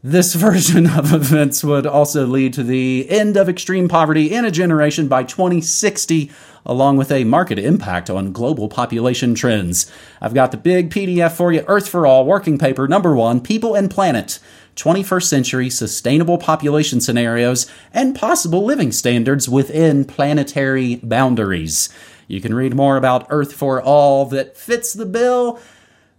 This 0.02 0.34
version 0.36 0.86
of 0.88 1.12
events 1.12 1.62
would 1.62 1.86
also 1.86 2.26
lead 2.26 2.54
to 2.54 2.62
the 2.62 3.06
end 3.10 3.36
of 3.36 3.50
extreme 3.50 3.86
poverty 3.86 4.32
in 4.32 4.46
a 4.46 4.50
generation 4.50 5.08
by 5.08 5.24
2060, 5.24 6.30
along 6.64 6.96
with 6.96 7.12
a 7.12 7.24
market 7.24 7.58
impact 7.58 8.08
on 8.08 8.32
global 8.32 8.70
population 8.70 9.34
trends. 9.34 9.92
I've 10.18 10.32
got 10.32 10.52
the 10.52 10.56
big 10.56 10.88
PDF 10.88 11.32
for 11.32 11.52
you 11.52 11.64
Earth 11.66 11.86
for 11.86 12.06
All, 12.06 12.24
working 12.24 12.56
paper 12.56 12.88
number 12.88 13.14
one 13.14 13.42
People 13.42 13.74
and 13.74 13.90
Planet. 13.90 14.38
21st 14.76 15.24
century 15.24 15.68
sustainable 15.68 16.38
population 16.38 17.02
scenarios 17.02 17.70
and 17.92 18.16
possible 18.16 18.64
living 18.64 18.92
standards 18.92 19.50
within 19.50 20.06
planetary 20.06 20.96
boundaries. 20.96 21.90
You 22.26 22.40
can 22.40 22.54
read 22.54 22.74
more 22.74 22.96
about 22.96 23.26
Earth 23.28 23.52
for 23.52 23.82
All 23.82 24.24
that 24.26 24.56
fits 24.56 24.94
the 24.94 25.04
bill 25.04 25.60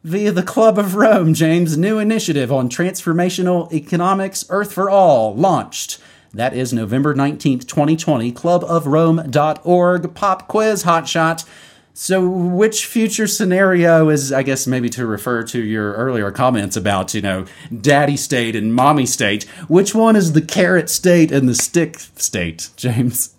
via 0.04 0.32
the 0.32 0.44
Club 0.44 0.80
of 0.80 0.96
Rome, 0.96 1.34
James' 1.34 1.78
new 1.78 2.00
initiative 2.00 2.52
on 2.52 2.70
transformational 2.70 3.72
economics, 3.72 4.46
Earth 4.50 4.74
for 4.74 4.90
All, 4.90 5.36
launched. 5.36 6.00
That 6.34 6.54
is 6.54 6.74
November 6.74 7.14
19th, 7.14 7.68
2020, 7.68 8.32
clubofrome.org, 8.32 10.16
pop 10.16 10.48
quiz 10.48 10.84
hotshot. 10.84 11.46
So, 11.94 12.28
which 12.28 12.86
future 12.86 13.28
scenario 13.28 14.08
is, 14.08 14.32
I 14.32 14.44
guess, 14.44 14.66
maybe 14.66 14.90
to 14.92 15.06
refer 15.06 15.44
to 15.44 15.62
your 15.62 15.92
earlier 15.94 16.32
comments 16.32 16.78
about, 16.78 17.14
you 17.14 17.22
know, 17.22 17.46
daddy 17.82 18.16
state 18.16 18.56
and 18.56 18.74
mommy 18.74 19.06
state? 19.06 19.44
Which 19.68 19.94
one 19.94 20.16
is 20.16 20.32
the 20.32 20.42
carrot 20.42 20.90
state 20.90 21.34
and 21.34 21.50
the 21.50 21.56
stick 21.56 22.00
state, 22.00 22.70
James? 22.78 23.36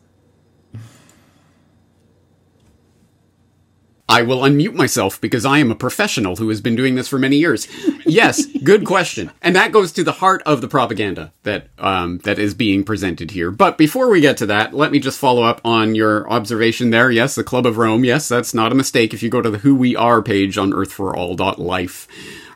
I 4.09 4.23
will 4.23 4.41
unmute 4.41 4.75
myself 4.75 5.21
because 5.21 5.47
I 5.47 5.59
am 5.59 5.71
a 5.71 5.77
professional 5.77 6.37
who 6.37 6.49
has 6.49 6.61
been 6.61 6.77
doing 6.77 6.97
this 6.97 7.09
for 7.09 7.19
many 7.19 7.37
years. 7.37 7.67
Yes, 8.05 8.45
good 8.65 8.85
question, 8.85 9.31
and 9.41 9.57
that 9.57 9.73
goes 9.73 9.93
to 9.93 10.05
the 10.05 10.13
heart 10.13 10.43
of 10.45 10.61
the 10.61 10.69
propaganda 10.69 11.33
that 11.45 11.69
um, 11.79 12.19
that 12.25 12.39
is 12.39 12.53
being 12.53 12.85
presented 12.85 13.31
here. 13.31 13.51
But 13.51 13.79
before 13.79 14.11
we 14.11 14.21
get 14.21 14.37
to 14.39 14.47
that, 14.47 14.75
let 14.75 14.93
me 14.93 14.99
just 14.99 15.19
follow 15.19 15.45
up 15.45 15.61
on 15.65 15.95
your 15.95 16.29
observation 16.31 16.91
there. 16.91 17.11
Yes, 17.11 17.35
the 17.37 17.45
Club 17.45 17.65
of 17.65 17.79
Rome. 17.79 18.05
Yes, 18.05 18.29
that's 18.29 18.53
not 18.53 18.73
a 18.73 18.77
mistake. 18.77 19.15
If 19.15 19.23
you 19.23 19.31
go 19.31 19.41
to 19.41 19.51
the 19.51 19.59
Who 19.59 19.75
We 19.75 19.97
Are 19.97 20.21
page 20.21 20.59
on 20.59 20.73
EarthForAll.life. 20.73 22.09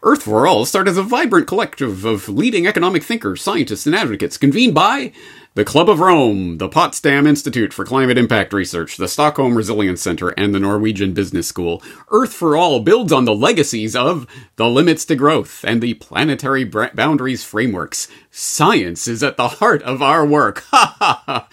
Earth 0.02 0.22
for 0.22 0.46
All 0.46 0.64
started 0.64 0.90
as 0.90 0.98
a 0.98 1.02
vibrant 1.02 1.48
collective 1.48 2.04
of 2.04 2.28
leading 2.28 2.66
economic 2.66 3.02
thinkers, 3.02 3.42
scientists, 3.42 3.86
and 3.86 3.94
advocates 3.94 4.36
convened 4.36 4.74
by 4.74 5.10
the 5.56 5.64
Club 5.64 5.88
of 5.88 6.00
Rome, 6.00 6.58
the 6.58 6.68
Potsdam 6.68 7.26
Institute 7.26 7.72
for 7.72 7.86
Climate 7.86 8.18
Impact 8.18 8.52
Research, 8.52 8.98
the 8.98 9.08
Stockholm 9.08 9.56
Resilience 9.56 10.02
Center, 10.02 10.28
and 10.36 10.54
the 10.54 10.60
Norwegian 10.60 11.14
Business 11.14 11.46
School. 11.46 11.82
Earth 12.10 12.34
for 12.34 12.54
All 12.54 12.80
builds 12.80 13.10
on 13.10 13.24
the 13.24 13.34
legacies 13.34 13.96
of 13.96 14.26
the 14.56 14.68
limits 14.68 15.06
to 15.06 15.16
growth 15.16 15.64
and 15.66 15.80
the 15.80 15.94
planetary 15.94 16.64
boundaries 16.64 17.42
frameworks. 17.42 18.06
Science 18.30 19.08
is 19.08 19.22
at 19.22 19.38
the 19.38 19.48
heart 19.48 19.82
of 19.84 20.02
our 20.02 20.26
work. 20.26 20.62
Ha 20.76 20.96
ha 20.98 21.22
ha! 21.24 21.48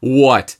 What 0.00 0.56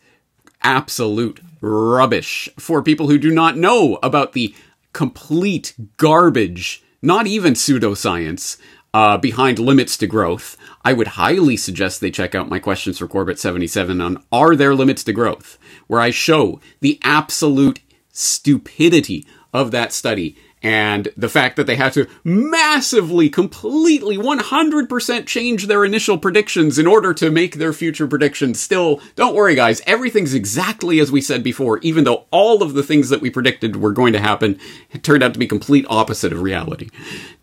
absolute 0.63 1.41
rubbish 1.61 2.49
for 2.61 2.81
people 2.81 3.09
who 3.09 3.19
do 3.19 3.33
not 3.33 3.57
know 3.57 3.99
about 4.05 4.35
the 4.35 4.55
complete 4.93 5.75
garbage, 5.97 6.85
not 7.03 7.27
even 7.27 7.55
pseudoscience, 7.55 8.57
uh, 8.95 9.19
behind 9.19 9.59
limits 9.59 9.97
to 9.97 10.07
growth. 10.07 10.57
I 10.85 10.93
would 10.93 11.09
highly 11.09 11.57
suggest 11.57 12.01
they 12.01 12.11
check 12.11 12.35
out 12.35 12.51
my 12.51 12.59
questions 12.59 12.99
for 12.99 13.09
Corbett 13.09 13.39
77 13.39 14.01
on 14.01 14.23
Are 14.31 14.55
There 14.55 14.75
Limits 14.75 15.03
to 15.05 15.13
Growth, 15.13 15.59
where 15.87 16.01
I 16.01 16.11
show 16.11 16.61
the 16.81 17.01
absolute 17.03 17.81
stupidity 18.13 19.27
of 19.53 19.71
that 19.71 19.93
study 19.93 20.37
and 20.63 21.09
the 21.15 21.29
fact 21.29 21.57
that 21.57 21.67
they 21.67 21.77
had 21.77 21.93
to 21.93 22.09
massively, 22.25 23.29
completely, 23.29 24.17
100% 24.17 25.27
change 25.27 25.67
their 25.67 25.85
initial 25.85 26.17
predictions 26.17 26.79
in 26.79 26.87
order 26.87 27.13
to 27.13 27.31
make 27.31 27.57
their 27.57 27.75
future 27.75 28.07
predictions. 28.07 28.61
Still, 28.61 29.01
don't 29.15 29.35
worry, 29.35 29.55
guys, 29.55 29.83
everything's 29.87 30.33
exactly 30.33 31.01
as 31.01 31.13
we 31.13 31.21
said 31.21 31.43
before, 31.43 31.79
even 31.79 32.05
though 32.05 32.25
all 32.31 32.63
of 32.63 32.73
the 32.73 32.83
things 32.83 33.11
that 33.11 33.21
we 33.21 33.29
predicted 33.29 33.77
were 33.77 33.93
going 33.93 34.15
to 34.15 34.21
happen 34.21 34.59
turned 35.03 35.23
out 35.23 35.35
to 35.35 35.39
be 35.39 35.47
complete 35.47 35.85
opposite 35.89 36.33
of 36.33 36.41
reality. 36.41 36.89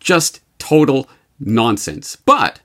Just 0.00 0.40
total 0.58 1.08
nonsense. 1.38 2.16
But, 2.16 2.60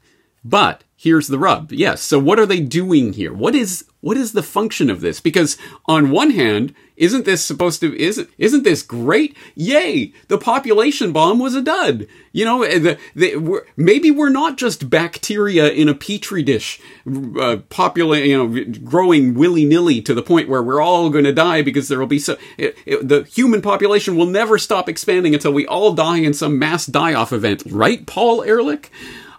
but, 0.50 0.84
here's 0.98 1.28
the 1.28 1.40
rub. 1.40 1.72
Yes. 1.72 2.02
So 2.02 2.20
what 2.20 2.40
are 2.40 2.46
they 2.46 2.60
doing 2.60 3.14
here? 3.14 3.34
What 3.34 3.56
is 3.56 3.86
what 4.02 4.18
is 4.18 4.32
the 4.32 4.44
function 4.44 4.90
of 4.90 5.02
this? 5.02 5.20
Because 5.20 5.58
on 5.86 6.12
one 6.12 6.32
hand, 6.32 6.74
isn't 6.96 7.26
this 7.26 7.44
supposed 7.44 7.82
to 7.82 7.96
isn't 8.00 8.30
isn't 8.38 8.64
this 8.64 8.82
great? 8.82 9.36
Yay! 9.56 10.14
The 10.28 10.38
population 10.38 11.12
bomb 11.12 11.40
was 11.40 11.56
a 11.56 11.62
dud. 11.62 12.08
You 12.32 12.46
know, 12.46 12.64
eh, 12.64 12.80
the, 12.80 12.98
the, 13.16 13.36
we're, 13.38 13.66
maybe 13.76 14.12
we're 14.12 14.30
not 14.30 14.58
just 14.58 14.90
bacteria 14.90 15.70
in 15.70 15.90
a 15.90 15.94
petri 15.94 16.42
dish, 16.42 16.80
uh, 17.06 17.58
popula- 17.70 18.26
you 18.26 18.38
know, 18.38 18.80
growing 18.84 19.34
willy 19.34 19.66
nilly 19.66 20.02
to 20.02 20.14
the 20.14 20.24
point 20.24 20.50
where 20.50 20.64
we're 20.64 20.82
all 20.82 21.10
going 21.10 21.26
to 21.26 21.34
die 21.34 21.62
because 21.62 21.88
there 21.88 22.00
will 22.00 22.08
be 22.08 22.20
so 22.20 22.38
it, 22.58 22.78
it, 22.86 23.08
the 23.08 23.24
human 23.24 23.62
population 23.62 24.16
will 24.16 24.26
never 24.26 24.58
stop 24.58 24.90
expanding 24.90 25.34
until 25.34 25.54
we 25.54 25.68
all 25.68 25.94
die 25.94 26.18
in 26.18 26.34
some 26.34 26.58
mass 26.58 26.86
die 26.86 27.14
off 27.14 27.34
event, 27.34 27.64
right, 27.68 28.06
Paul 28.06 28.44
Ehrlich? 28.44 28.92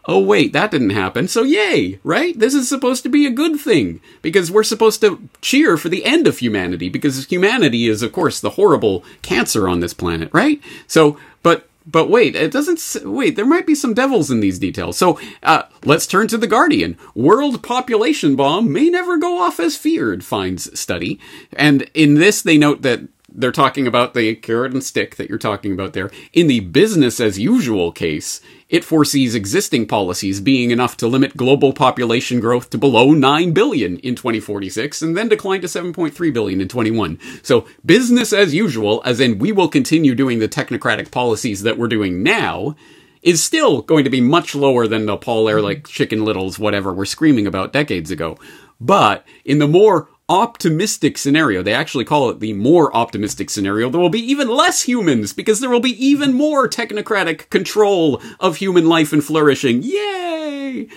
Oh 0.08 0.18
wait, 0.18 0.54
that 0.54 0.70
didn't 0.70 0.90
happen. 0.90 1.28
So 1.28 1.42
yay, 1.42 2.00
right? 2.02 2.36
This 2.36 2.54
is 2.54 2.68
supposed 2.68 3.02
to 3.04 3.08
be 3.10 3.26
a 3.26 3.30
good 3.30 3.60
thing 3.60 4.00
because 4.22 4.50
we're 4.50 4.64
supposed 4.64 5.00
to 5.02 5.28
cheer 5.42 5.76
for 5.76 5.90
the 5.90 6.04
end 6.04 6.26
of 6.26 6.38
humanity 6.38 6.88
because 6.88 7.26
humanity 7.26 7.86
is 7.86 8.02
of 8.02 8.12
course 8.12 8.40
the 8.40 8.50
horrible 8.50 9.04
cancer 9.22 9.68
on 9.68 9.80
this 9.80 9.94
planet, 9.94 10.30
right? 10.32 10.60
So, 10.86 11.18
but 11.42 11.68
but 11.90 12.10
wait, 12.10 12.36
it 12.36 12.50
doesn't. 12.50 13.06
Wait, 13.06 13.36
there 13.36 13.46
might 13.46 13.66
be 13.66 13.74
some 13.74 13.94
devils 13.94 14.30
in 14.30 14.40
these 14.40 14.58
details. 14.58 14.98
So 14.98 15.18
uh, 15.42 15.62
let's 15.84 16.06
turn 16.06 16.28
to 16.28 16.38
the 16.38 16.46
Guardian. 16.46 16.98
World 17.14 17.62
population 17.62 18.36
bomb 18.36 18.72
may 18.72 18.90
never 18.90 19.16
go 19.16 19.38
off 19.38 19.58
as 19.58 19.76
feared, 19.76 20.24
finds 20.24 20.78
study. 20.78 21.18
And 21.54 21.90
in 21.94 22.14
this, 22.14 22.42
they 22.42 22.58
note 22.58 22.82
that 22.82 23.00
they're 23.30 23.52
talking 23.52 23.86
about 23.86 24.14
the 24.14 24.34
carrot 24.34 24.72
and 24.72 24.82
stick 24.82 25.16
that 25.16 25.28
you're 25.28 25.38
talking 25.38 25.72
about 25.72 25.92
there. 25.92 26.10
In 26.32 26.46
the 26.46 26.60
business 26.60 27.20
as 27.20 27.38
usual 27.38 27.92
case, 27.92 28.40
it 28.68 28.84
foresees 28.84 29.34
existing 29.34 29.86
policies 29.86 30.40
being 30.40 30.70
enough 30.70 30.96
to 30.98 31.06
limit 31.06 31.36
global 31.36 31.72
population 31.72 32.38
growth 32.38 32.68
to 32.70 32.78
below 32.78 33.12
9 33.12 33.52
billion 33.52 33.98
in 33.98 34.14
2046 34.14 35.00
and 35.00 35.16
then 35.16 35.28
decline 35.28 35.60
to 35.62 35.66
7.3 35.66 36.32
billion 36.32 36.60
in 36.60 36.68
21. 36.68 37.18
So 37.42 37.66
business 37.84 38.32
as 38.32 38.54
usual, 38.54 39.02
as 39.04 39.20
in 39.20 39.38
we 39.38 39.52
will 39.52 39.68
continue 39.68 40.14
doing 40.14 40.38
the 40.38 40.48
technocratic 40.48 41.10
policies 41.10 41.62
that 41.62 41.78
we're 41.78 41.88
doing 41.88 42.22
now, 42.22 42.76
is 43.22 43.42
still 43.42 43.82
going 43.82 44.04
to 44.04 44.10
be 44.10 44.20
much 44.20 44.54
lower 44.54 44.86
than 44.86 45.06
the 45.06 45.16
Paul 45.16 45.48
Ehrlich 45.48 45.82
mm-hmm. 45.82 45.92
Chicken 45.92 46.24
Littles, 46.24 46.58
whatever 46.58 46.92
we're 46.92 47.04
screaming 47.04 47.46
about 47.46 47.72
decades 47.72 48.10
ago. 48.10 48.38
But 48.80 49.26
in 49.44 49.58
the 49.58 49.66
more 49.66 50.08
optimistic 50.28 51.16
scenario. 51.16 51.62
They 51.62 51.72
actually 51.72 52.04
call 52.04 52.28
it 52.30 52.40
the 52.40 52.52
more 52.52 52.94
optimistic 52.94 53.48
scenario. 53.50 53.88
There 53.88 54.00
will 54.00 54.10
be 54.10 54.30
even 54.30 54.48
less 54.48 54.82
humans 54.82 55.32
because 55.32 55.60
there 55.60 55.70
will 55.70 55.80
be 55.80 56.04
even 56.04 56.34
more 56.34 56.68
technocratic 56.68 57.48
control 57.50 58.20
of 58.38 58.56
human 58.56 58.88
life 58.88 59.12
and 59.12 59.24
flourishing. 59.24 59.82
Yay! 59.82 60.88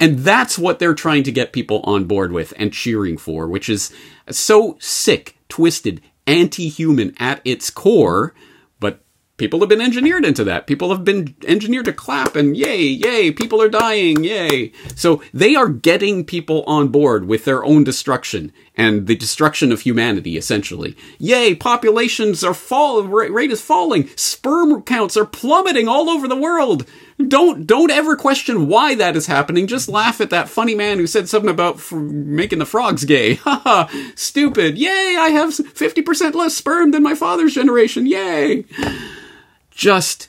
And 0.00 0.20
that's 0.20 0.58
what 0.58 0.78
they're 0.78 0.94
trying 0.94 1.22
to 1.24 1.32
get 1.32 1.52
people 1.52 1.80
on 1.84 2.04
board 2.04 2.32
with 2.32 2.52
and 2.56 2.72
cheering 2.72 3.16
for, 3.16 3.46
which 3.46 3.68
is 3.68 3.92
so 4.30 4.76
sick, 4.80 5.36
twisted, 5.48 6.00
anti-human 6.26 7.14
at 7.18 7.40
its 7.44 7.70
core 7.70 8.34
people 9.36 9.60
have 9.60 9.68
been 9.68 9.80
engineered 9.80 10.24
into 10.24 10.44
that. 10.44 10.66
People 10.66 10.90
have 10.90 11.04
been 11.04 11.34
engineered 11.46 11.86
to 11.86 11.92
clap 11.92 12.36
and 12.36 12.56
yay, 12.56 12.80
yay, 12.80 13.32
people 13.32 13.60
are 13.60 13.68
dying, 13.68 14.22
yay. 14.22 14.72
So 14.94 15.22
they 15.32 15.54
are 15.56 15.68
getting 15.68 16.24
people 16.24 16.62
on 16.66 16.88
board 16.88 17.26
with 17.26 17.44
their 17.44 17.64
own 17.64 17.84
destruction 17.84 18.52
and 18.76 19.06
the 19.06 19.16
destruction 19.16 19.72
of 19.72 19.80
humanity, 19.80 20.36
essentially. 20.36 20.96
Yay, 21.18 21.54
populations 21.54 22.42
are 22.44 22.54
fall, 22.54 23.02
rate 23.02 23.50
is 23.50 23.60
falling, 23.60 24.08
sperm 24.16 24.82
counts 24.82 25.16
are 25.16 25.26
plummeting 25.26 25.88
all 25.88 26.08
over 26.08 26.28
the 26.28 26.36
world. 26.36 26.86
Don't 27.28 27.64
don't 27.64 27.92
ever 27.92 28.16
question 28.16 28.66
why 28.66 28.96
that 28.96 29.14
is 29.14 29.26
happening. 29.26 29.68
Just 29.68 29.88
laugh 29.88 30.20
at 30.20 30.30
that 30.30 30.48
funny 30.48 30.74
man 30.74 30.98
who 30.98 31.06
said 31.06 31.28
something 31.28 31.50
about 31.50 31.76
f- 31.76 31.92
making 31.92 32.58
the 32.58 32.66
frogs 32.66 33.04
gay. 33.04 33.34
Haha, 33.44 33.86
stupid. 34.16 34.76
Yay, 34.76 35.16
I 35.16 35.28
have 35.28 35.50
50% 35.50 36.34
less 36.34 36.54
sperm 36.54 36.90
than 36.90 37.04
my 37.04 37.14
father's 37.14 37.54
generation. 37.54 38.06
Yay. 38.06 38.64
Just 39.74 40.28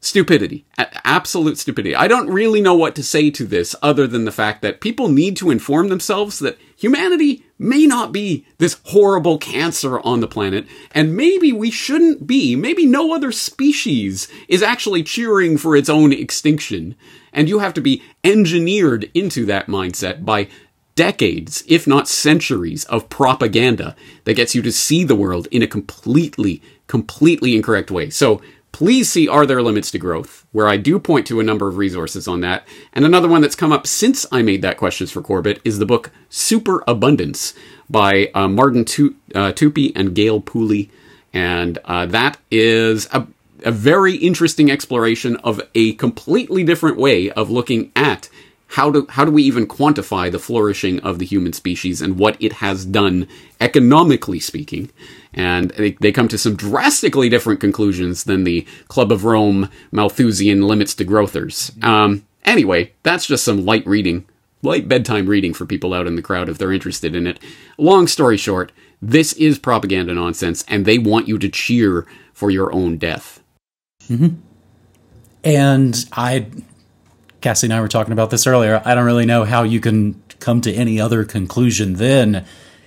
stupidity. 0.00 0.64
Absolute 0.78 1.58
stupidity. 1.58 1.94
I 1.94 2.08
don't 2.08 2.30
really 2.30 2.62
know 2.62 2.74
what 2.74 2.94
to 2.94 3.02
say 3.02 3.30
to 3.32 3.44
this 3.44 3.76
other 3.82 4.06
than 4.06 4.24
the 4.24 4.32
fact 4.32 4.62
that 4.62 4.80
people 4.80 5.08
need 5.08 5.36
to 5.36 5.50
inform 5.50 5.88
themselves 5.88 6.38
that 6.38 6.58
humanity 6.74 7.44
may 7.58 7.84
not 7.84 8.10
be 8.10 8.46
this 8.56 8.80
horrible 8.84 9.36
cancer 9.36 10.00
on 10.00 10.20
the 10.20 10.26
planet, 10.26 10.66
and 10.92 11.14
maybe 11.14 11.52
we 11.52 11.70
shouldn't 11.70 12.26
be, 12.26 12.56
maybe 12.56 12.86
no 12.86 13.14
other 13.14 13.30
species 13.30 14.26
is 14.48 14.62
actually 14.62 15.02
cheering 15.02 15.58
for 15.58 15.76
its 15.76 15.90
own 15.90 16.14
extinction, 16.14 16.94
and 17.34 17.50
you 17.50 17.58
have 17.58 17.74
to 17.74 17.82
be 17.82 18.02
engineered 18.24 19.10
into 19.12 19.44
that 19.44 19.66
mindset 19.66 20.24
by 20.24 20.48
decades, 20.94 21.62
if 21.68 21.86
not 21.86 22.08
centuries, 22.08 22.84
of 22.86 23.10
propaganda 23.10 23.94
that 24.24 24.34
gets 24.34 24.54
you 24.54 24.62
to 24.62 24.72
see 24.72 25.04
the 25.04 25.14
world 25.14 25.46
in 25.50 25.62
a 25.62 25.66
completely, 25.66 26.62
completely 26.86 27.54
incorrect 27.54 27.90
way. 27.90 28.08
So, 28.08 28.40
please 28.72 29.10
see 29.10 29.28
Are 29.28 29.46
There 29.46 29.62
Limits 29.62 29.90
to 29.92 29.98
Growth, 29.98 30.46
where 30.52 30.68
I 30.68 30.76
do 30.76 30.98
point 30.98 31.26
to 31.26 31.40
a 31.40 31.44
number 31.44 31.68
of 31.68 31.76
resources 31.76 32.26
on 32.28 32.40
that. 32.40 32.66
And 32.92 33.04
another 33.04 33.28
one 33.28 33.42
that's 33.42 33.54
come 33.54 33.72
up 33.72 33.86
since 33.86 34.26
I 34.32 34.42
made 34.42 34.62
that 34.62 34.76
Questions 34.76 35.10
for 35.10 35.22
Corbett 35.22 35.60
is 35.64 35.78
the 35.78 35.86
book 35.86 36.10
Super 36.28 36.82
Abundance 36.86 37.54
by 37.88 38.30
uh, 38.34 38.48
Marian 38.48 38.84
tu- 38.84 39.16
uh, 39.34 39.52
Tupy 39.52 39.94
and 39.94 40.14
Gale 40.14 40.40
Pooley. 40.40 40.88
And 41.32 41.78
uh, 41.84 42.06
that 42.06 42.38
is 42.50 43.08
a, 43.12 43.26
a 43.64 43.70
very 43.70 44.16
interesting 44.16 44.70
exploration 44.70 45.36
of 45.36 45.60
a 45.74 45.92
completely 45.94 46.64
different 46.64 46.96
way 46.96 47.30
of 47.30 47.50
looking 47.50 47.92
at 47.94 48.28
how 48.70 48.90
do 48.90 49.06
how 49.10 49.24
do 49.24 49.32
we 49.32 49.42
even 49.42 49.66
quantify 49.66 50.30
the 50.30 50.38
flourishing 50.38 51.00
of 51.00 51.18
the 51.18 51.26
human 51.26 51.52
species 51.52 52.00
and 52.00 52.18
what 52.18 52.36
it 52.40 52.54
has 52.54 52.84
done 52.84 53.26
economically 53.60 54.40
speaking? 54.40 54.90
And 55.32 55.70
they, 55.70 55.92
they 55.92 56.12
come 56.12 56.28
to 56.28 56.38
some 56.38 56.56
drastically 56.56 57.28
different 57.28 57.60
conclusions 57.60 58.24
than 58.24 58.44
the 58.44 58.66
club 58.88 59.12
of 59.12 59.24
rome 59.24 59.70
malthusian 59.92 60.62
limits 60.62 60.94
to 60.96 61.04
growthers. 61.04 61.72
Um, 61.84 62.26
anyway 62.44 62.92
that's 63.02 63.26
just 63.26 63.44
some 63.44 63.64
light 63.64 63.86
reading 63.86 64.24
light 64.62 64.88
bedtime 64.88 65.26
reading 65.26 65.52
for 65.52 65.66
people 65.66 65.92
out 65.92 66.06
in 66.06 66.16
the 66.16 66.22
crowd 66.22 66.48
if 66.48 66.58
they're 66.58 66.72
interested 66.72 67.14
in 67.14 67.26
it. 67.26 67.38
Long 67.76 68.06
story 68.06 68.36
short 68.36 68.72
this 69.02 69.32
is 69.34 69.58
propaganda 69.58 70.14
nonsense 70.14 70.64
and 70.68 70.84
they 70.84 70.98
want 70.98 71.26
you 71.26 71.38
to 71.38 71.48
cheer 71.48 72.06
for 72.32 72.50
your 72.50 72.72
own 72.72 72.98
death. 72.98 73.42
And 75.42 76.04
I, 76.12 76.46
Cassie 77.40 77.66
and 77.66 77.74
I 77.74 77.80
were 77.80 77.88
talking 77.88 78.12
about 78.12 78.30
this 78.30 78.46
earlier. 78.46 78.82
I 78.84 78.94
don't 78.94 79.06
really 79.06 79.26
know 79.26 79.44
how 79.44 79.62
you 79.62 79.80
can 79.80 80.22
come 80.40 80.60
to 80.62 80.72
any 80.72 81.00
other 81.00 81.24
conclusion 81.24 81.94
then. 81.94 82.44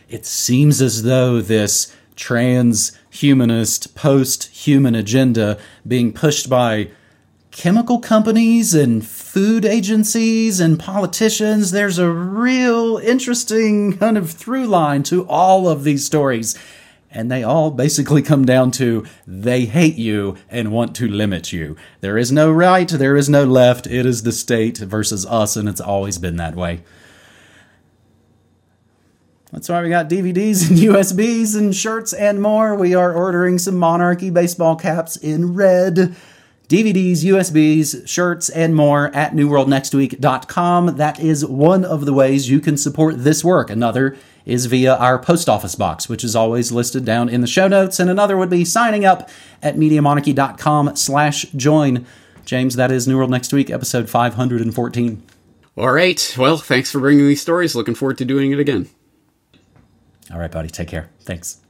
It 0.09 0.25
seems 0.25 0.81
as 0.81 1.03
though 1.03 1.41
this 1.41 1.93
transhumanist, 2.15 3.95
post 3.95 4.43
human 4.45 4.93
agenda 4.95 5.57
being 5.87 6.13
pushed 6.13 6.49
by 6.49 6.89
chemical 7.49 7.99
companies 7.99 8.73
and 8.73 9.05
food 9.05 9.65
agencies 9.65 10.59
and 10.59 10.79
politicians, 10.79 11.71
there's 11.71 11.97
a 11.97 12.09
real 12.11 12.97
interesting 12.97 13.97
kind 13.97 14.17
of 14.17 14.31
through 14.31 14.65
line 14.65 15.03
to 15.03 15.27
all 15.27 15.67
of 15.67 15.83
these 15.83 16.05
stories. 16.05 16.55
And 17.13 17.31
they 17.31 17.43
all 17.43 17.69
basically 17.71 18.23
come 18.23 18.43
down 18.43 18.71
to 18.71 19.05
they 19.27 19.65
hate 19.65 19.95
you 19.95 20.35
and 20.49 20.71
want 20.71 20.95
to 20.95 21.07
limit 21.07 21.53
you. 21.53 21.77
There 22.01 22.17
is 22.17 22.31
no 22.31 22.51
right, 22.51 22.89
there 22.89 23.15
is 23.15 23.29
no 23.29 23.45
left. 23.45 23.85
It 23.85 24.05
is 24.05 24.23
the 24.23 24.31
state 24.31 24.79
versus 24.79 25.25
us, 25.25 25.55
and 25.55 25.69
it's 25.69 25.79
always 25.79 26.17
been 26.17 26.37
that 26.37 26.55
way. 26.55 26.83
That's 29.51 29.69
why 29.69 29.83
we 29.83 29.89
got 29.89 30.09
DVDs 30.09 30.67
and 30.67 30.79
USBs 30.79 31.55
and 31.55 31.75
shirts 31.75 32.11
and 32.11 32.41
more. 32.41 32.73
We 32.73 32.95
are 32.95 33.13
ordering 33.13 33.59
some 33.59 33.77
Monarchy 33.77 34.31
baseball 34.31 34.75
caps 34.75 35.15
in 35.15 35.53
red. 35.53 36.15
DVDs, 36.67 37.23
USBs, 37.23 38.07
shirts, 38.07 38.49
and 38.49 38.73
more 38.73 39.15
at 39.15 39.33
newworldnextweek.com. 39.33 40.95
That 40.95 41.19
is 41.19 41.45
one 41.45 41.85
of 41.85 42.05
the 42.05 42.13
ways 42.13 42.49
you 42.49 42.59
can 42.59 42.77
support 42.77 43.23
this 43.23 43.43
work. 43.43 43.69
Another 43.69 44.17
is 44.45 44.65
via 44.67 44.95
our 44.95 45.17
post 45.19 45.47
office 45.49 45.75
box, 45.75 46.09
which 46.09 46.23
is 46.23 46.35
always 46.35 46.71
listed 46.71 47.05
down 47.05 47.29
in 47.29 47.41
the 47.41 47.47
show 47.47 47.67
notes. 47.67 47.99
And 47.99 48.09
another 48.09 48.35
would 48.37 48.49
be 48.49 48.65
signing 48.65 49.05
up 49.05 49.29
at 49.61 49.75
MediaMonarchy.com 49.75 50.95
slash 50.95 51.43
join. 51.55 52.05
James, 52.45 52.75
that 52.75 52.91
is 52.91 53.07
New 53.07 53.17
World 53.17 53.31
Next 53.31 53.53
Week, 53.53 53.69
episode 53.69 54.09
514. 54.09 55.23
all 55.75 55.91
right 55.91 56.35
well 56.37 56.57
thanks 56.57 56.91
for 56.91 56.99
bringing 56.99 57.27
these 57.27 57.41
stories 57.41 57.73
looking 57.75 57.95
forward 57.95 58.17
to 58.17 58.25
doing 58.25 58.51
it 58.51 58.59
again 58.59 58.87
All 60.31 60.39
right, 60.39 60.51
buddy. 60.51 60.69
Take 60.69 60.87
care. 60.87 61.09
Thanks. 61.21 61.62